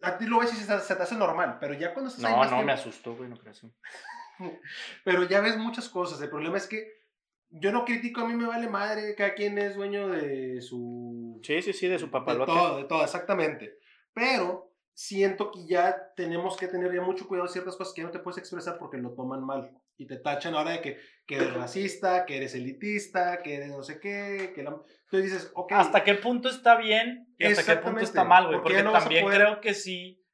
[0.00, 2.32] a ti lo ves y se, se te hace normal, pero ya cuando estás ahí
[2.34, 3.60] No, no, me asustó, güey, no creas.
[5.04, 6.20] Pero ya ves muchas cosas.
[6.20, 7.01] El problema es que
[7.52, 11.40] yo no critico, a mí me vale madre, cada quien es dueño de su...
[11.42, 12.50] Sí, sí, sí, de su De papalote.
[12.52, 13.78] todo, de todo, exactamente.
[14.14, 18.06] Pero siento que ya tenemos que tener ya mucho cuidado de ciertas cosas que ya
[18.06, 19.70] no te puedes expresar porque lo toman mal.
[19.98, 23.82] Y te tachan ahora de que, que eres racista, que eres elitista, que eres no
[23.82, 24.52] sé qué.
[24.54, 24.70] Que la...
[25.04, 25.72] Entonces dices, ok.
[25.72, 28.56] ¿Hasta qué punto está bien y hasta qué punto está mal, güey?
[28.60, 30.24] porque Porque no también poder- creo que sí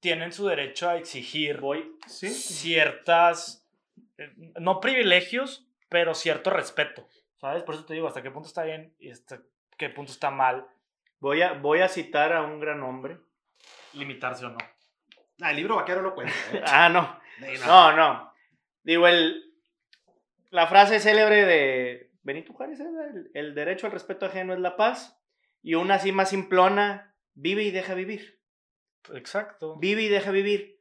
[0.00, 1.92] tienen su derecho a exigir Voy.
[2.06, 2.28] Sí.
[2.28, 3.68] ciertas,
[4.16, 7.06] eh, no privilegios, pero cierto respeto,
[7.40, 7.62] ¿sabes?
[7.62, 9.40] Por eso te digo, hasta qué punto está bien y hasta
[9.76, 10.66] qué punto está mal
[11.20, 13.18] Voy a, voy a citar a un gran hombre.
[13.92, 14.58] limitarse o no.
[15.40, 16.32] Ah, el libro vaquero no cuenta.
[16.52, 16.62] ¿eh?
[16.66, 17.20] Ah, no.
[17.66, 18.32] No, no.
[18.82, 19.52] Digo, el,
[20.50, 22.84] la frase célebre de Benito Juárez, ¿eh?
[23.14, 25.20] el, el derecho al respeto ajeno es la paz.
[25.62, 28.40] Y una así más simplona, vive y deja vivir.
[29.12, 29.76] Exacto.
[29.76, 30.80] Vive y deja vivir.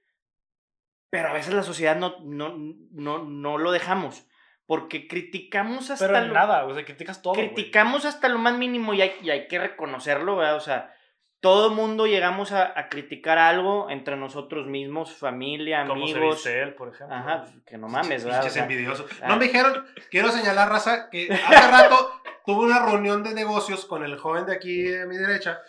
[1.10, 2.56] Pero a veces la sociedad no, no,
[2.92, 4.27] no, no lo dejamos.
[4.68, 7.34] Porque criticamos hasta Pero en lo- nada, o sea, criticas todo.
[7.34, 10.58] criticamos hasta lo más mínimo y hay, y hay que reconocerlo, ¿verdad?
[10.58, 10.94] O sea,
[11.40, 16.36] todo mundo llegamos a, a criticar algo entre nosotros mismos, familia, Como amigos.
[16.36, 17.16] viste él, por ejemplo.
[17.16, 18.40] Ajá, pues, que no mames, ¿verdad?
[18.40, 19.10] O Pinches sea, envidiosos.
[19.22, 19.28] ah.
[19.30, 22.12] No me dijeron, quiero señalar, raza, que hace rato
[22.46, 25.62] tuve una reunión de negocios con el joven de aquí a mi derecha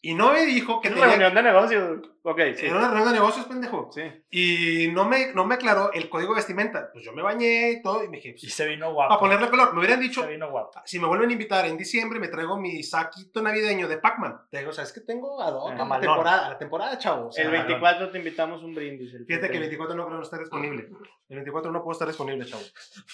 [0.00, 1.04] y no me dijo que tenía...
[1.04, 2.00] una reunión de negocios.
[2.22, 2.66] Ok, sí.
[2.66, 3.90] Era una reunión de negocios, pendejo.
[3.92, 4.02] Sí.
[4.30, 6.90] Y no me, no me aclaró el código de vestimenta.
[6.92, 9.08] Pues yo me bañé y todo y me dije, Y pues, se vino guapo.
[9.08, 9.72] para ponerle color.
[9.72, 10.80] Me hubieran dicho, Se vino guapo.
[10.84, 14.42] si me vuelven a invitar en diciembre, me traigo mi saquito navideño de Pac-Man.
[14.50, 16.00] Te digo, o sea, es que tengo a, a la Mamalón.
[16.02, 17.28] temporada, a la temporada, chavo.
[17.28, 19.14] o sea, El 24 te invitamos un brindis.
[19.14, 20.04] el Fíjate que el 24 cumpleaños.
[20.04, 20.88] no creo estar disponible.
[21.28, 22.62] El 24 no puedo estar disponible, chavo.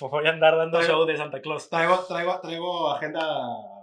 [0.11, 1.71] Voy a andar dando Traigo- show de Santa Claus.
[1.71, 3.23] Traigo, traigo, traigo agenda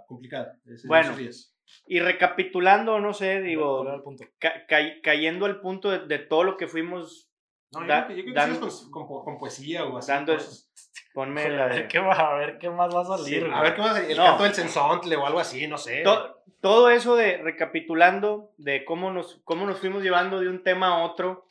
[0.06, 0.56] complicada.
[0.84, 1.16] Bueno.
[1.16, 1.51] días.
[1.86, 4.24] Y recapitulando, no sé, ¿Cuál era digo, el punto?
[4.38, 7.28] ca- ca- cayendo al punto de, de todo lo que fuimos
[7.72, 9.96] No, yo Da- creo que, yo creo que dan- sigas con, con, con poesía o
[9.98, 10.10] así.
[10.12, 10.70] dando- cosas.
[11.14, 13.42] Ponme A la ver de- qué va, a ver qué más va a salir.
[13.44, 13.50] Sí.
[13.52, 13.98] A ver qué más.
[13.98, 14.24] El No.
[14.24, 16.02] canto del censontle o algo así, no sé.
[16.02, 20.88] To- todo eso de recapitulando de cómo nos, cómo nos fuimos llevando de un tema
[20.88, 21.48] a otro,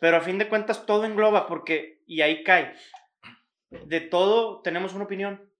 [0.00, 2.74] pero a fin de cuentas todo engloba porque, y ahí cae,
[3.70, 5.50] de todo tenemos una opinión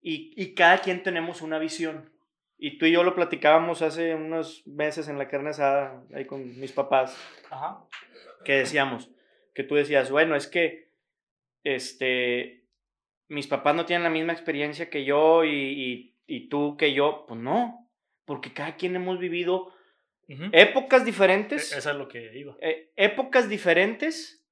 [0.00, 2.10] y, y cada quien tenemos una visión.
[2.66, 6.58] Y tú y yo lo platicábamos hace unos meses en la carne asada, ahí con
[6.58, 7.14] mis papás,
[7.50, 7.84] Ajá.
[8.42, 9.10] que decíamos,
[9.54, 10.88] que tú decías, bueno, es que
[11.62, 12.64] este,
[13.28, 17.26] mis papás no tienen la misma experiencia que yo y, y- y tú que yo,
[17.28, 17.86] pues no,
[18.24, 19.70] porque cada quien hemos vivido
[20.52, 22.56] épocas E- diferentes, Eso es lo que iba.
[22.62, 24.42] eh, épocas diferentes,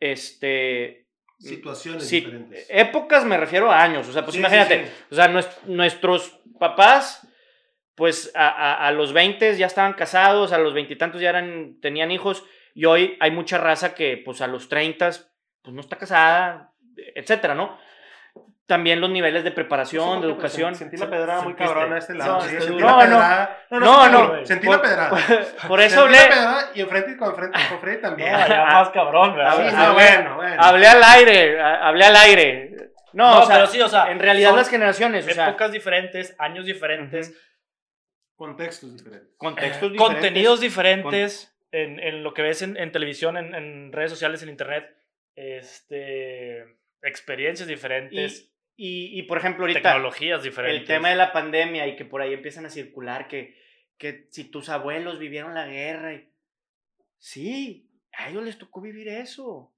[0.00, 1.05] este,
[1.38, 2.66] Situaciones sí, diferentes.
[2.70, 4.92] épocas me refiero a años, o sea, pues Sí, imagínate, sí.
[5.10, 7.26] o sea, nues- nuestros papás,
[7.94, 12.10] pues a, a- a los 20 ya estaban casados, a los veintitantos ya eran, tenían
[12.10, 15.10] hijos, y hoy hay mucha raza que pues a los 30
[15.62, 16.72] pues no está casada,
[17.14, 17.78] etcétera, ¿no?
[18.66, 20.74] También los niveles de preparación, de educación.
[20.74, 22.34] Sentí la pedrada muy cabrona a este lado.
[22.34, 22.86] No, sí, sentí duro.
[22.98, 23.86] la No, no.
[23.86, 24.10] No, sentí-
[24.40, 24.44] no.
[24.46, 25.10] Sentí Por- la pedrada.
[25.68, 28.28] Por eso Sentí hablé, la pedrada y enfrente con frente con Freddy también.
[28.48, 29.56] ya más cabrón, Ah, ¿verdad?
[29.56, 29.92] Sí, sí, no, sí.
[29.94, 30.56] bueno, bueno.
[30.62, 32.70] hablé al aire, a- hablé al aire.
[33.12, 35.48] No, No, o sea, pero sí, o sea, en realidad son las generaciones, o sea,
[35.48, 37.34] épocas diferentes, años diferentes.
[38.34, 39.30] Contextos diferentes.
[39.38, 40.00] contextos diferentes.
[40.22, 44.50] contenidos diferentes en, en lo que ves en, en televisión, en, en redes sociales, en
[44.50, 44.92] internet,
[45.36, 46.64] este,
[47.02, 50.80] experiencias diferentes, Y, y, por ejemplo, ahorita, tecnologías diferentes.
[50.82, 53.56] el tema de la pandemia y que por ahí empiezan a circular que,
[53.96, 56.12] que si tus abuelos vivieron la guerra.
[56.14, 56.28] Y...
[57.18, 59.72] Sí, a ellos les tocó vivir eso.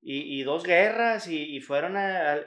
[0.00, 2.40] Y, y dos guerras y, y fueron a, a-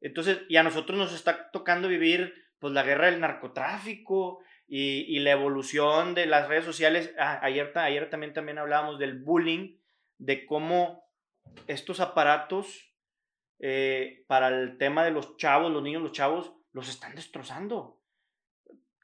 [0.00, 5.18] Entonces, y a nosotros nos está tocando vivir pues la guerra del narcotráfico y, y
[5.18, 7.12] la evolución de las redes sociales.
[7.18, 9.76] Ah, ayer, ayer también, también hablábamos del bullying,
[10.16, 11.04] de cómo
[11.66, 12.93] estos aparatos
[13.66, 17.98] eh, para el tema de los chavos, los niños, los chavos, los están destrozando.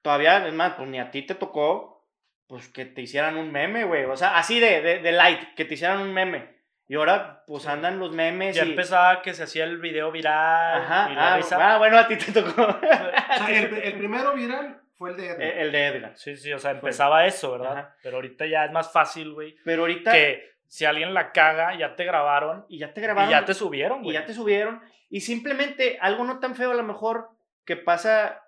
[0.03, 2.07] Todavía, es más, pues ni a ti te tocó,
[2.47, 4.05] pues que te hicieran un meme, güey.
[4.05, 6.59] O sea, así de, de, de light, que te hicieran un meme.
[6.89, 8.55] Y ahora, pues andan los memes.
[8.55, 8.71] Ya y...
[8.71, 11.75] empezaba que se hacía el video viral Ajá, y la ah, risa.
[11.75, 12.61] ah, bueno, a ti te tocó.
[12.63, 15.43] O sea, el, el primero viral fue el de Edgar.
[15.43, 16.13] el de Edgar.
[16.19, 17.79] Sí, sí, o sea, empezaba eso, ¿verdad?
[17.79, 17.97] Ajá.
[18.03, 20.13] Pero ahorita ya es más fácil, güey, Pero ahorita.
[20.13, 23.29] que si alguien la caga, ya te grabaron Y ya te y grabaron.
[23.29, 24.15] ya te subieron, y güey.
[24.15, 24.81] ya te subieron.
[25.09, 27.29] Y simplemente algo no tan feo, a lo mejor
[27.65, 28.45] que pasa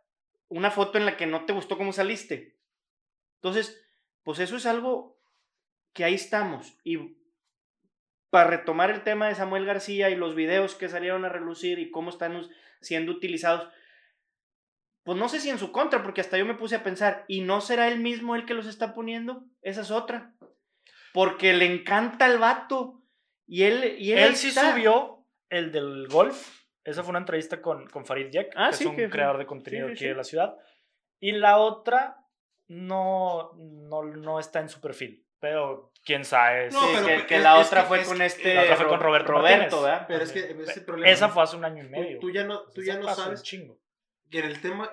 [0.47, 2.57] una foto en la que no te gustó cómo saliste.
[3.41, 3.85] Entonces,
[4.23, 5.19] pues eso es algo
[5.93, 6.79] que ahí estamos.
[6.85, 7.17] Y
[8.31, 11.91] para retomar el tema de Samuel García y los videos que salieron a relucir y
[11.91, 12.49] cómo están
[12.81, 13.69] siendo utilizados,
[15.03, 17.41] pues no sé si en su contra, porque hasta yo me puse a pensar, ¿y
[17.41, 19.45] no será él mismo el que los está poniendo?
[19.61, 20.33] Esa es otra.
[21.13, 23.03] Porque le encanta el vato.
[23.47, 24.73] Y él, y él, Él sí está.
[24.73, 26.61] subió el del golf.
[26.85, 29.39] Esa fue una entrevista con, con Farid Yek, Ah, que sí, es un que- creador
[29.39, 30.09] de contenido sí, aquí sí.
[30.09, 30.57] de la ciudad.
[31.21, 32.17] Y la otra
[32.69, 35.27] no, no, no está en su perfil.
[35.39, 36.71] Pero quién sabe.
[36.71, 38.55] No, pero que, es- que la es otra que- fue es con que- este.
[38.55, 39.83] la otra fue con Ro- Roberto Roberto, Martínez.
[39.83, 40.05] ¿verdad?
[40.09, 41.13] Pero es que ese problema.
[41.13, 42.19] Esa fue hace un año y Tú, medio.
[42.21, 43.79] tú ya no, tú ya no sabes chingo.
[44.31, 44.91] que en el tema,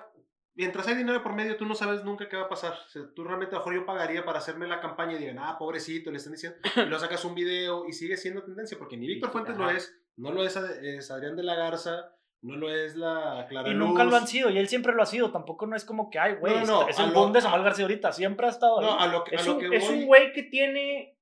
[0.60, 2.74] mientras hay dinero por medio, tú no sabes nunca qué va a pasar.
[2.74, 5.40] O sea, tú realmente, a lo mejor yo pagaría para hacerme la campaña y digan,
[5.40, 8.98] ah, pobrecito, le están diciendo, y luego sacas un video y sigue siendo tendencia, porque
[8.98, 12.70] ni Víctor Fuentes lo es, no lo es, es Adrián de la Garza, no lo
[12.74, 14.12] es la Clara Y nunca Luz.
[14.12, 15.32] lo han sido, y él siempre lo ha sido.
[15.32, 17.64] Tampoco no es como que, ay, güey, No, no, es el lo- boom de Samuel
[17.64, 18.12] García ahorita.
[18.12, 18.86] Siempre ha estado ahí.
[18.86, 21.18] No, a lo que, a Es lo un, que es un güey que tiene.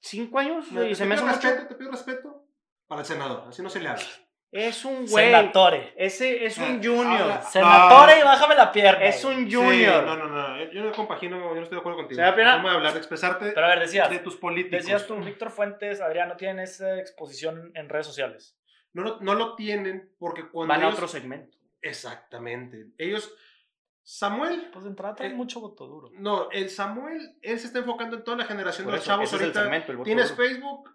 [0.00, 1.48] Cinco años, y se me hace pido mucho.
[1.48, 2.46] respeto, te pido respeto
[2.88, 4.02] para el senador, así no se le habla.
[4.52, 5.24] Es un güey.
[5.26, 5.94] Senatore.
[5.96, 7.22] Ese es Ah, un junior.
[7.22, 9.02] habla- Senatore y bájame la pierna.
[9.04, 10.04] Es un Sí, junior.
[10.04, 12.16] no, no, no, yo- yo no compagino, yo no estoy de acuerdo contigo.
[12.16, 12.56] ¿Se da pena?
[12.56, 14.80] Vamos a hablar de expresarte Pero a ver, decías, de tus políticos.
[14.80, 18.58] decías tú, Víctor Fuentes, Adrián, no tienen esa exposición en redes sociales.
[18.92, 21.56] No, lo- no lo tienen porque cuando Van a ellos- otro segmento.
[21.80, 22.88] Exactamente.
[22.98, 23.34] Ellos,
[24.02, 26.10] Samuel, Pues de entrada trae Eh, mucho voto duro.
[26.12, 29.10] no, el Samuel, él se está enfocando en toda la generación Por de los eso,
[29.12, 29.62] chavos ese es el ahorita.
[29.62, 30.42] segmento, el voto Tienes duro.
[30.48, 30.90] Facebook,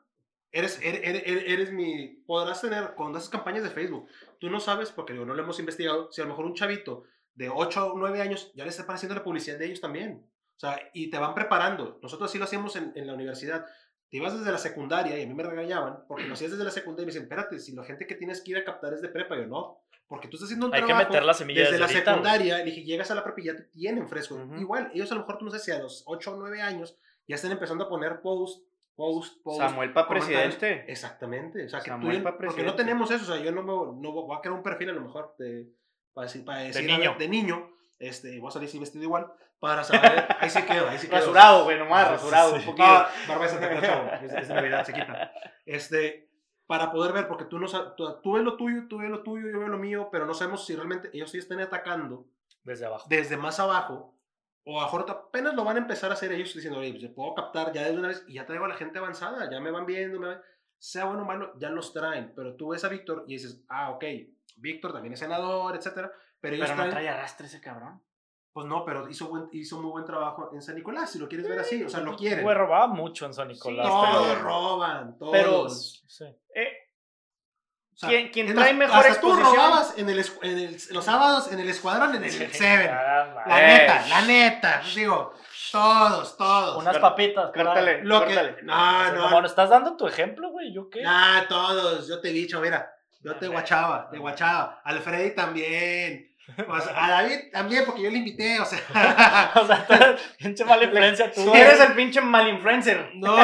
[0.51, 4.07] eres, eres, eres, eres mi, podrás tener, cuando haces campañas de Facebook,
[4.39, 7.03] tú no sabes, porque digo, no lo hemos investigado, si a lo mejor un chavito
[7.35, 10.25] de 8 o 9 años ya le está apareciendo la publicidad de ellos también.
[10.55, 11.99] O sea, y te van preparando.
[12.01, 13.65] Nosotros sí lo hacíamos en, en la universidad.
[14.09, 16.71] Te ibas desde la secundaria y a mí me regañaban porque lo hacías desde la
[16.71, 19.01] secundaria y me dicen, espérate, si la gente que tienes que ir a captar es
[19.03, 19.83] de prepa, yo no.
[20.07, 22.11] Porque tú estás haciendo un Hay que trabajo meter la semilla desde desde la ahorita,
[22.11, 24.35] secundaria, dije, llegas a la prepa y ya te tienen fresco.
[24.35, 24.55] Ujú.
[24.55, 26.97] Igual, ellos a lo mejor, tú no sé si a los 8 o 9 años
[27.27, 28.65] ya están empezando a poner post,
[28.97, 29.59] post, post.
[29.59, 30.83] Samuel para presidente.
[30.91, 31.65] Exactamente.
[31.65, 32.77] O sea, que Samuel tú, pa' porque no presidente.
[32.83, 33.23] tenemos eso.
[33.31, 35.69] O sea, yo no, me, no voy a crear un perfil a lo mejor de,
[36.13, 37.15] para decir, para decir, ver, niño.
[37.17, 37.69] de niño.
[37.99, 40.27] Este, voy a salir así vestido igual para saber.
[40.39, 41.19] Ahí sí quedo, ahí sí quedo.
[41.19, 42.51] Rasurado, güey, nomás, rasurado.
[42.51, 42.59] sí.
[42.59, 42.87] Un poquito.
[42.87, 44.09] No, barba de Santa chavo.
[44.21, 45.31] Es, es de Navidad, se quita.
[45.65, 46.29] Este,
[46.67, 49.23] para poder ver, porque tú no sabes, tú, tú ves lo tuyo, tú ves lo
[49.23, 52.27] tuyo, yo veo lo mío, pero no sabemos si realmente ellos sí están atacando
[52.63, 53.05] Desde abajo.
[53.09, 54.16] desde más abajo,
[54.69, 57.13] o a mejor apenas lo van a empezar a hacer ellos diciendo, oye, pues yo
[57.15, 59.71] puedo captar ya de una vez y ya traigo a la gente avanzada, ya me
[59.71, 60.41] van viendo, me van-
[60.77, 63.91] sea bueno o malo, ya los traen, pero tú ves a Víctor y dices, ah,
[63.91, 64.03] ok,
[64.57, 68.01] Víctor también es senador, etcétera, pero ellos Pero no traen, trae arrastre ese cabrón.
[68.53, 71.47] pues no, pero hizo, buen, hizo muy buen trabajo en San Nicolás, si lo quieres
[71.47, 72.43] ver así, o sea, lo quieren.
[72.43, 73.87] Güey, robaba mucho en San Nicolás.
[73.87, 75.31] todos pero- roban, todos.
[75.31, 76.25] Pero- Sí.
[76.55, 76.71] Eh,
[77.97, 80.77] O sea, ¿Quién- quién es trae más, mejor hasta tú robabas en el, en el-
[80.91, 82.91] los sábados en el escuadrón, en el Seven.
[82.91, 83.67] Ah, La madre.
[83.67, 85.33] neta, la neta, digo,
[85.71, 86.77] todos, todos.
[86.77, 87.49] Unas papitas.
[87.51, 88.57] Córtale, Lo que, córtale.
[88.61, 91.01] no, O sea, no, Como no estás dando tu ejemplo, güey, ¿yo qué?
[91.05, 92.87] Ah, todos, yo te he dicho, mira,
[93.23, 94.79] yo te guachaba, te guachaba.
[94.83, 96.31] Al Freddy también.
[96.69, 98.79] O sea, a David también, porque yo le invité, o sea.
[99.55, 101.53] o sea, tú eres pinche mala influencia tú.
[101.53, 103.09] Eres el pinche mal influencer.
[103.15, 103.35] No,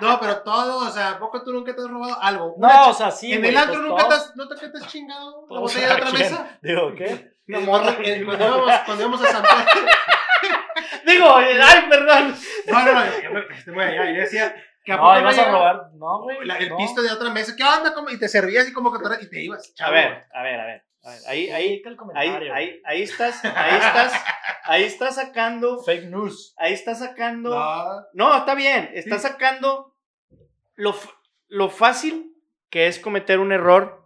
[0.00, 2.54] no, pero todos, o sea, ¿a poco tú nunca te has robado algo?
[2.54, 4.54] Una No, o sea, sí, en güey, el antro pues nunca te has, ¿no te,
[4.68, 6.58] te has chingado la botella de otra mesa?
[6.62, 7.32] Digo, ¿qué?
[7.48, 7.82] Una Eh, morra.
[7.84, 9.86] cuando, eh, cuando íbamos, cuando íbamos a San Pedro.
[11.06, 12.36] Digo, ay, perdón.
[12.66, 15.82] No, no, no, yo, me- este, ya, yo decía que a No, ibas a robar.
[15.94, 16.38] No, güey.
[16.42, 16.76] el no.
[16.76, 17.54] pisto de otra mesa.
[17.56, 17.94] ¿Qué onda?
[17.94, 18.10] ¿Cómo?
[18.10, 19.72] Y te servías así como que y te ibas.
[19.74, 19.90] Chavo.
[19.90, 20.60] a ver, a ver.
[20.60, 20.84] a ver,
[21.26, 21.82] Ahí, ahí,
[22.84, 24.12] Ahí, estás, ahí estás,
[24.64, 26.54] ahí estás sacando, Fake news.
[26.58, 27.50] ahí estás sacando.
[27.50, 28.90] No, No, está bien.
[28.92, 29.22] Está Sí.
[29.28, 29.94] sacando
[30.74, 30.94] lo,
[31.48, 32.34] lo fácil
[32.70, 34.04] que es cometer un error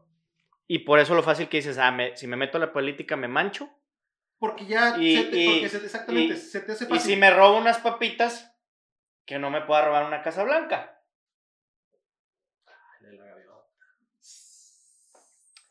[0.67, 3.17] y por eso lo fácil que dices, ah, me- si me meto a la política
[3.17, 3.69] me mancho.
[4.39, 4.97] porque ya.
[4.99, 7.13] Y- se te, y- porque se- exactamente, y- se te hace Y fácil.
[7.15, 8.55] si me robo unas papitas,
[9.27, 11.00] que no me pueda robar una casa blanca.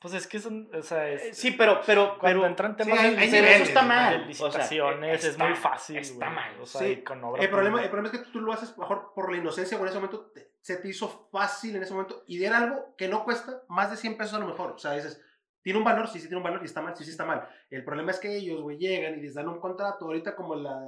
[0.01, 0.69] Pues es que es un.
[0.73, 1.21] O sea, es.
[1.23, 4.11] Eh, Sí, pero, pero, Cuando pero, entran sí, temas hay- hay de- eso está mal.
[4.13, 5.97] de O sea, licitaciones, es muy fácil.
[5.97, 6.59] está mal.
[6.61, 7.03] O sea, Sí.
[7.03, 9.77] con obra El problema, el problema es que tú lo haces mejor por la inocencia
[9.77, 12.95] o en ese momento te- se te hizo fácil en ese momento y era algo
[12.97, 14.71] que no cuesta más de 100 pesos a lo mejor.
[14.71, 15.21] O sea, dices,
[15.61, 16.07] ¿tiene un valor?
[16.07, 17.47] Sí, sí tiene un valor y está mal, sí, sí está mal.
[17.69, 20.79] El problema es que ellos, güey, llegan y les dan un contrato, ahorita como la,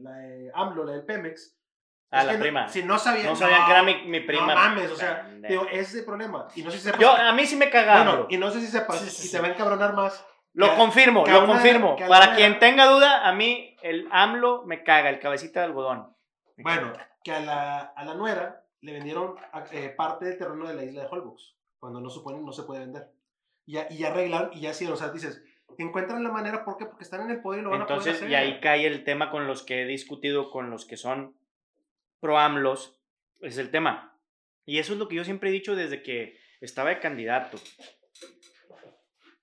[0.00, 1.56] la de AMLO, la del Pemex.
[2.12, 2.68] Ah, Es la no- prima.
[2.68, 3.26] Si no sabían.
[3.26, 4.46] no sabían que era mi, mi prima.
[4.48, 5.52] No mames, o sea, Pendejo.
[5.52, 6.48] digo, ese es el problema.
[6.56, 7.00] Y no sé si sepas.
[7.00, 8.04] Yo, a mí sí me cagaba.
[8.04, 9.32] bueno, y no sé si sepas, Sí, sí, y sí.
[9.36, 10.26] te va a encabronar más.
[10.52, 11.96] Lo que- confirmo, que a lo confirmo.
[12.02, 16.16] a Para quien tenga duda, a mí el AMLO me caga, el cabecita de algodón.
[16.56, 16.92] Bueno,
[17.22, 19.36] que a la, a la nuera le vendieron
[19.70, 22.80] eh, parte del terreno de la isla de Holbox, cuando no, supone, no se puede
[22.80, 23.06] vender.
[23.66, 24.94] y ya, y ya arreglaron y ya hicieron.
[24.94, 25.40] O sea, dices,
[25.78, 26.86] encuentran la manera, ¿por qué?
[26.86, 28.46] Porque están en el poder y lo van a Entonces, poder y hacer.
[28.54, 31.36] ahí cae el tema con los que he discutido, con los que son
[32.20, 32.96] pro AMLOS,
[33.40, 34.18] es el tema.
[34.66, 37.58] Y eso es lo que yo siempre he dicho desde que estaba de candidato.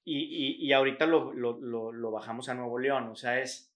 [0.04, 3.10] Y, y, y ahorita lo, lo, lo, lo bajamos a Nuevo León.
[3.10, 3.74] O sea, es,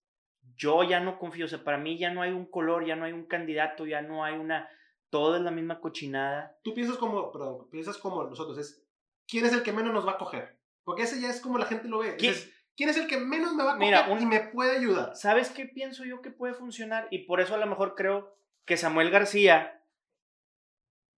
[0.56, 1.46] yo ya no confío.
[1.46, 4.02] O sea, para mí ya no hay un color, ya no hay un candidato, ya
[4.02, 4.70] no hay una,
[5.10, 6.58] todo es la misma cochinada.
[6.64, 8.86] Tú piensas como, perdón, piensas como nosotros, es,
[9.28, 10.58] ¿quién es el que menos nos va a coger?
[10.84, 12.16] Porque ese ya es como la gente lo ve.
[12.16, 14.40] ¿Quién- Dices, ¿quién es el que menos me va a coger Mira, un- y me
[14.40, 15.16] puede ayudar?
[15.18, 17.08] ¿Sabes qué pienso yo que puede funcionar?
[17.12, 18.34] Y por eso a lo mejor creo
[18.66, 19.84] que Samuel García,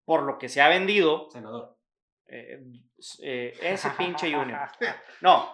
[0.05, 1.77] por lo que se ha vendido, Senador.
[2.27, 2.61] eh,
[3.21, 4.59] eh, ese pinche Junior.
[5.21, 5.49] No,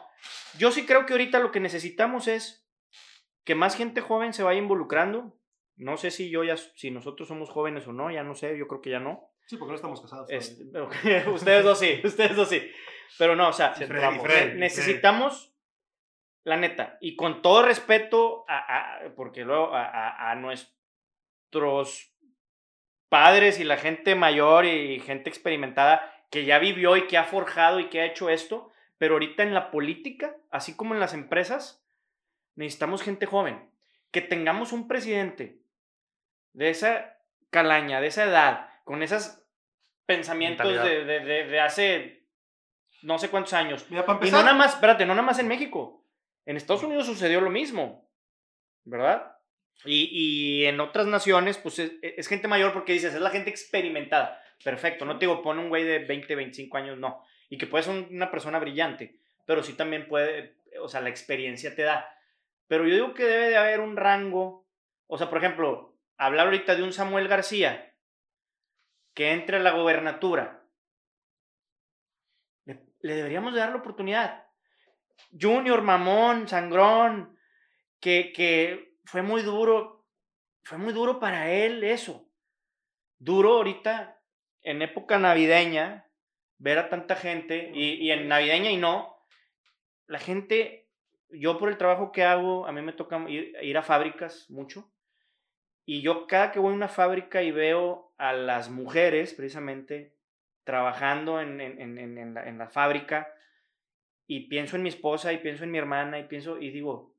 [0.57, 2.67] yo sí creo que ahorita lo que necesitamos es
[3.43, 5.35] que más gente joven se vaya involucrando.
[5.75, 8.67] No sé si yo ya, si nosotros somos jóvenes o no, ya no sé, yo
[8.67, 9.31] creo que ya no.
[9.47, 10.27] Sí, porque no estamos casados.
[10.71, 10.89] Pero-
[11.33, 12.69] ustedes dos sí, ustedes dos sí.
[13.17, 14.23] Pero no, o sea, Freddy, vamos.
[14.23, 15.53] Freddy, ne- necesitamos,
[16.43, 18.57] la neta, y con todo respeto, a,
[19.05, 20.35] a- porque luego a, a- a
[21.51, 22.11] nuestros
[23.09, 27.79] padres y la gente mayor y gente experimentada que ya vivió y que ha forjado
[27.79, 31.83] y que ha hecho esto, pero ahorita en la política, así como en las empresas,
[32.55, 33.67] necesitamos gente joven.
[34.11, 35.59] Que tengamos un presidente
[36.53, 37.17] de esa
[37.49, 39.41] calaña, de esa edad, con esos
[40.05, 42.25] pensamientos de, de- de- de hace
[43.01, 43.87] no sé cuántos años.
[43.89, 46.03] Mira, para Y no nada más, espérate, no nada más en México.
[46.45, 48.07] En Estados Unidos sucedió lo mismo,
[48.83, 49.35] ¿verdad?
[49.85, 53.49] Y, y en otras naciones, pues es, es gente mayor porque dices, es la gente
[53.49, 54.41] experimentada.
[54.63, 57.23] Perfecto, no te digo, pon un güey de 20, 25 años, no.
[57.49, 61.09] Y que puede ser un- una persona brillante, pero sí también puede, o sea, la
[61.09, 62.13] experiencia te da.
[62.67, 64.67] Pero yo digo que debe de haber un rango,
[65.07, 67.93] o sea, por ejemplo, hablar ahorita de un Samuel García
[69.13, 70.61] que entre a la gobernatura.
[72.65, 74.45] Le, deberíamos de dar la oportunidad.
[75.39, 77.37] Junior, mamón, sangrón,
[77.99, 80.05] que, que fue muy duro,
[80.63, 82.29] fue muy duro para él eso.
[83.17, 84.21] Duro ahorita,
[84.61, 86.07] en época navideña,
[86.59, 89.17] ver a tanta gente, y, y en navideña y no,
[90.05, 90.89] la gente,
[91.29, 94.91] yo por el trabajo que hago, a mí me toca ir, ir a fábricas mucho,
[95.85, 100.15] y yo cada que voy a una fábrica y veo a las mujeres, precisamente,
[100.65, 103.33] trabajando en, en- en- en- la, la fábrica,
[104.27, 107.15] y pienso en mi esposa, y pienso en mi hermana, y pienso, y digo,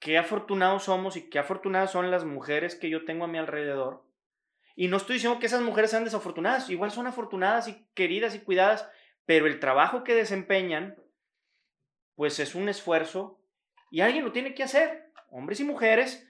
[0.00, 4.02] qué afortunados somos y qué afortunadas son las mujeres que yo tengo a mi alrededor.
[4.74, 8.40] Y no estoy diciendo que esas mujeres sean desafortunadas, igual son afortunadas y queridas y
[8.40, 8.90] cuidadas,
[9.26, 10.96] pero el trabajo que desempeñan,
[12.16, 13.40] pues es un esfuerzo
[13.90, 16.26] y alguien lo tiene que hacer, hombres y mujeres,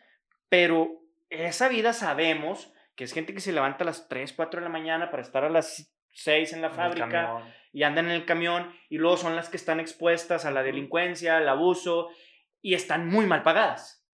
[0.49, 4.65] pero esa vida sabemos que es gente que se levanta a las 3, 4 de
[4.65, 8.25] la mañana para estar a las 6 en la En fábrica y andan en el
[8.25, 12.09] camión y luego son las que están expuestas a la delincuencia, al abuso
[12.63, 14.05] y están muy mal pagadas.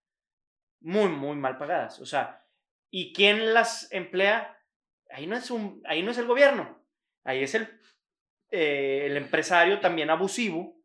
[0.81, 2.01] Muy, muy mal pagadas.
[2.01, 2.45] O sea,
[2.91, 4.59] ¿y quién las emplea?
[5.11, 6.85] Ahí no es, un, ahí no es el gobierno,
[7.25, 7.69] ahí es el,
[8.51, 10.77] eh, el empresario también abusivo.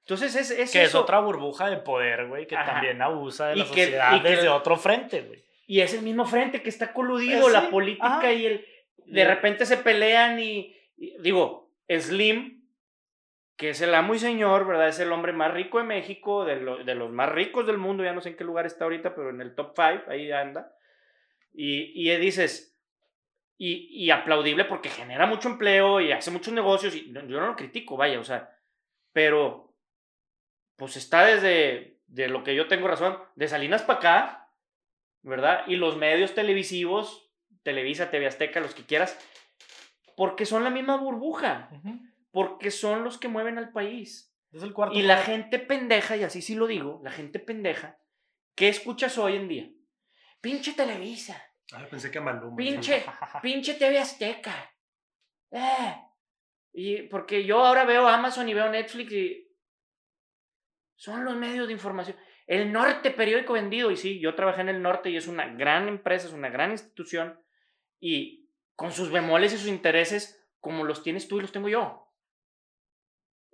[0.00, 2.72] Entonces es, es Que es otra burbuja de poder, güey, que Ajá.
[2.74, 5.44] también abusa de Y la que- sociedad y que- desde otro frente, güey.
[5.66, 8.32] Y es el mismo frente que está coludido, Pues la sí, política ajá.
[8.32, 8.66] y el...
[9.06, 12.63] De repente se pelean y, y digo, Slim,
[13.56, 14.88] que es el amo y señor, ¿verdad?
[14.88, 18.02] Es el hombre más rico de México, de, lo- de los más ricos del mundo,
[18.04, 20.74] ya no sé en qué lugar está ahorita, pero en el top 5, ahí anda.
[21.52, 22.76] Y, y dices,
[23.56, 27.56] y, y aplaudible porque genera mucho empleo y hace muchos negocios, y yo no lo
[27.56, 28.50] critico, vaya, o sea,
[29.12, 29.72] pero
[30.76, 34.48] pues está desde de lo que yo tengo razón, de Salinas para acá,
[35.22, 35.64] ¿verdad?
[35.68, 37.30] Y los medios televisivos,
[37.62, 39.16] Televisa, TV Azteca, los que quieras,
[40.16, 41.70] porque son la misma burbuja,
[42.34, 44.34] porque son los que mueven al país.
[44.50, 44.96] Es el cuarto.
[44.96, 47.96] Y la gente pendeja, y así sí lo digo, la gente pendeja,
[48.56, 49.70] ¿qué escuchas hoy en día?
[50.40, 51.40] Pinche Televisa,
[51.72, 52.56] Ay, pensé que a Maluma.
[52.56, 53.04] pinche,
[53.42, 54.68] pinche TV Azteca.
[55.52, 55.96] Eh.
[56.72, 59.56] Y porque yo ahora veo Amazon y veo Netflix y
[60.96, 62.16] son los medios de información.
[62.48, 63.92] El Norte, periódico vendido.
[63.92, 66.72] Y sí, yo trabajé en el Norte y es una gran empresa, es una gran
[66.72, 67.40] institución.
[68.00, 72.03] Y con sus bemoles y sus intereses, como los tienes tú y los tengo yo.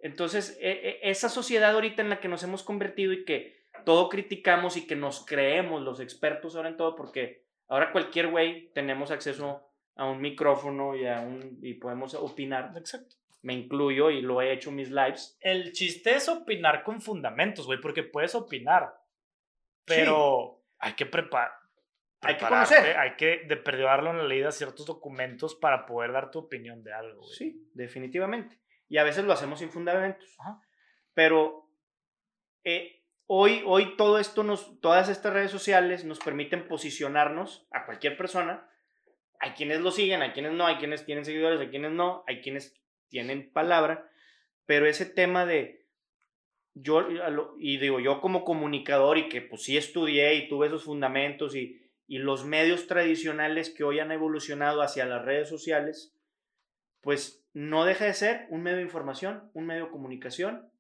[0.03, 4.09] Entonces, e- e- esa sociedad ahorita en la que nos hemos convertido y que todo
[4.09, 9.11] criticamos y que nos creemos los expertos ahora en todo, porque ahora cualquier güey tenemos
[9.11, 12.73] acceso a un micrófono y, a un, y podemos opinar.
[12.77, 13.17] Exacto.
[13.43, 15.39] Me incluyo y lo he hecho en mis lives.
[15.41, 18.95] El chiste es opinar con fundamentos, güey, porque puedes opinar,
[19.85, 21.53] pero hay que preparar.
[22.23, 22.97] Hay que conocer.
[22.99, 26.83] Hay que de perdidarlo en la ley de ciertos documentos para poder dar tu opinión
[26.83, 27.33] de algo, güey.
[27.35, 28.60] Sí, definitivamente.
[28.91, 30.37] Y a veces lo hacemos sin fundamentos.
[30.41, 30.61] Ajá.
[31.15, 31.71] Pero
[32.65, 38.17] eh, hoy, hoy todo esto nos, todas estas redes sociales nos permiten posicionarnos a cualquier
[38.17, 38.69] persona.
[39.39, 42.43] Hay quienes lo siguen, hay quienes no, hay quienes tienen seguidores, hay quienes no, hay
[42.43, 42.79] quienes
[43.09, 44.11] tienen palabra,
[44.67, 45.87] pero ese tema de
[46.75, 47.07] yo,
[47.59, 51.81] y digo, yo como comunicador y que pues sí estudié y tuve esos fundamentos y,
[52.07, 56.15] y los medios tradicionales que hoy han evolucionado hacia las redes sociales,
[57.01, 60.71] pues no deja de ser un medio de información, un medio de comunicación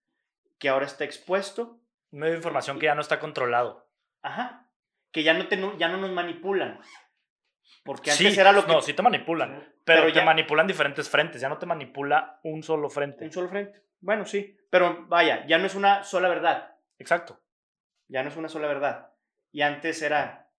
[0.58, 1.80] que ahora está expuesto,
[2.12, 3.88] Un medio de información que ya no está controlado.
[4.22, 4.66] ajá,
[5.12, 6.80] que ya no, te, ya no nos manipulan.
[7.84, 8.72] Porque Sí, antes era lo que...
[8.72, 9.54] No, sí te manipulan.
[9.84, 11.40] Pero, Pero te ya- manipulan diferentes frentes.
[11.40, 13.24] Ya no te manipula un solo frente.
[13.24, 13.82] Un solo frente.
[14.00, 16.76] Bueno, sí, pero vaya, ya no es una sola verdad.
[16.98, 17.40] Exacto.
[18.08, 19.12] Ya no es una sola verdad.
[19.50, 20.49] Y antes era,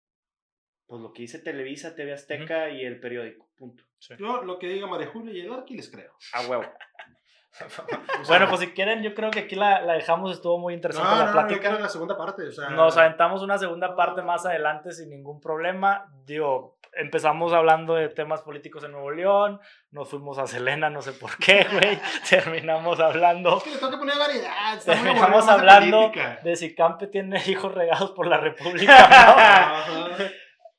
[0.91, 3.47] pues lo que dice Televisa, TV Azteca y el periódico.
[3.57, 3.85] Punto.
[4.19, 6.11] Yo lo que diga María Julia y el Arqui les creo.
[6.33, 6.65] A huevo.
[8.27, 10.31] Bueno, pues si quieren, yo creo que aquí la, la dejamos.
[10.31, 11.59] Estuvo muy No, interesante no, la no, yo plática.
[11.59, 12.43] quiero la segunda parte.
[12.47, 16.09] O sea, Nos aventamos una segunda parte más adelante sin ningún problema.
[16.25, 19.59] Digo, empezamos hablando de temas políticos en Nuevo León,
[19.91, 21.99] nos fuimos a Selena, no sé por qué, güey.
[22.29, 24.77] Terminamos hablando Es que le tengo que poner variedad.
[24.77, 26.11] Está Terminamos de hablando
[26.43, 29.85] de si Campe tiene hijos regados por la República.
[29.89, 30.25] ¿no?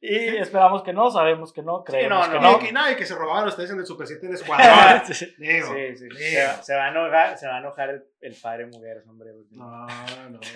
[0.05, 2.53] Y esperamos que no, sabemos que no, creemos no, que no.
[2.53, 5.03] Y que, no, y que se robaban ustedes en el Super 7 en Escuadrón.
[5.13, 5.33] Sí.
[5.39, 5.69] Digo.
[5.73, 6.05] Sí, sí.
[6.09, 6.19] digo.
[6.19, 9.31] Se, va- se va a enojar, se va a enojar el, el padre Mugueras, hombre.
[9.53, 10.41] No, no.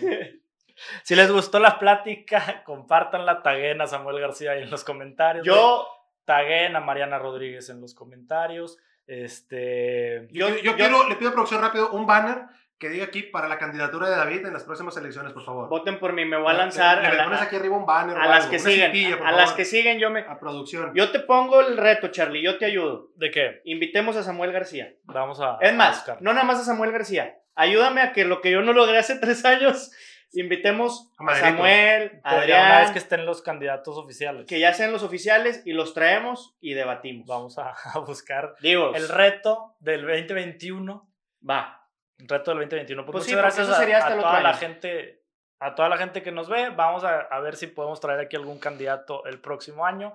[1.05, 5.47] Si les gustó la plática, compartanla, taguen a Samuel García ahí en los comentarios.
[5.47, 5.89] Yo,
[6.27, 8.79] taguen a Mariana Rodríguez en los comentarios.
[9.07, 10.29] Este.
[10.33, 12.43] Yo, yo, quiero, le pido a producción rápido un banner
[12.79, 15.69] que diga aquí para la candidatura de David en las próximas elecciones, por favor.
[15.71, 17.87] voten por mí, me voy a lanzar Le, a, le la- pones aquí arriba un
[17.87, 18.17] banner.
[18.19, 18.93] a o las algo, que siguen.
[18.93, 20.21] cintilla, a las que siguen, yo me.
[20.21, 20.93] A producción.
[20.95, 23.09] Yo te pongo el reto, Charlie, yo te ayudo.
[23.17, 23.61] ¿De qué?
[23.65, 24.93] Invitemos a Samuel García.
[25.05, 25.57] Vamos a.
[25.61, 26.19] Es a más, buscar.
[26.21, 27.39] no nada más a Samuel García.
[27.55, 29.91] Ayúdame a que lo que yo no logré hace tres años,
[30.35, 31.37] invitemos A a.
[31.37, 35.63] Samuel, a Adrián, una vez que estén los candidatos oficiales, que ya sean los oficiales
[35.65, 37.27] y los traemos y debatimos.
[37.27, 41.09] vamos a, a buscar Digo, el reto del 2021.
[41.49, 41.76] va.
[42.19, 43.05] Reto del 2021.
[43.05, 45.23] Pues, Pues sí, muchas porque gracias eso a- sería hasta a, el toda la gente.
[45.59, 48.37] A toda la gente que nos ve, vamos a, a ver si podemos traer aquí
[48.37, 50.13] algún candidato el próximo año.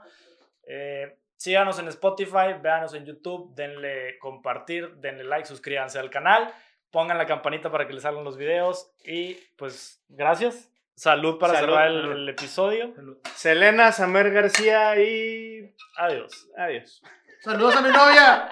[0.68, 6.54] Eh, síganos en Spotify, véanos en YouTube, denle compartir, denle like, suscríbanse al canal,
[6.92, 10.70] pongan la campanita para que les salgan los videos y pues gracias.
[10.96, 11.74] Salud para Salud.
[11.74, 12.94] cerrar el, el episodio.
[13.34, 16.50] Selena, Samuel García y Adiós.
[16.56, 17.02] adiós.
[17.40, 18.48] Saludos a mi novia.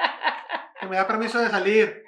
[0.80, 2.04] Que me da permiso de salir.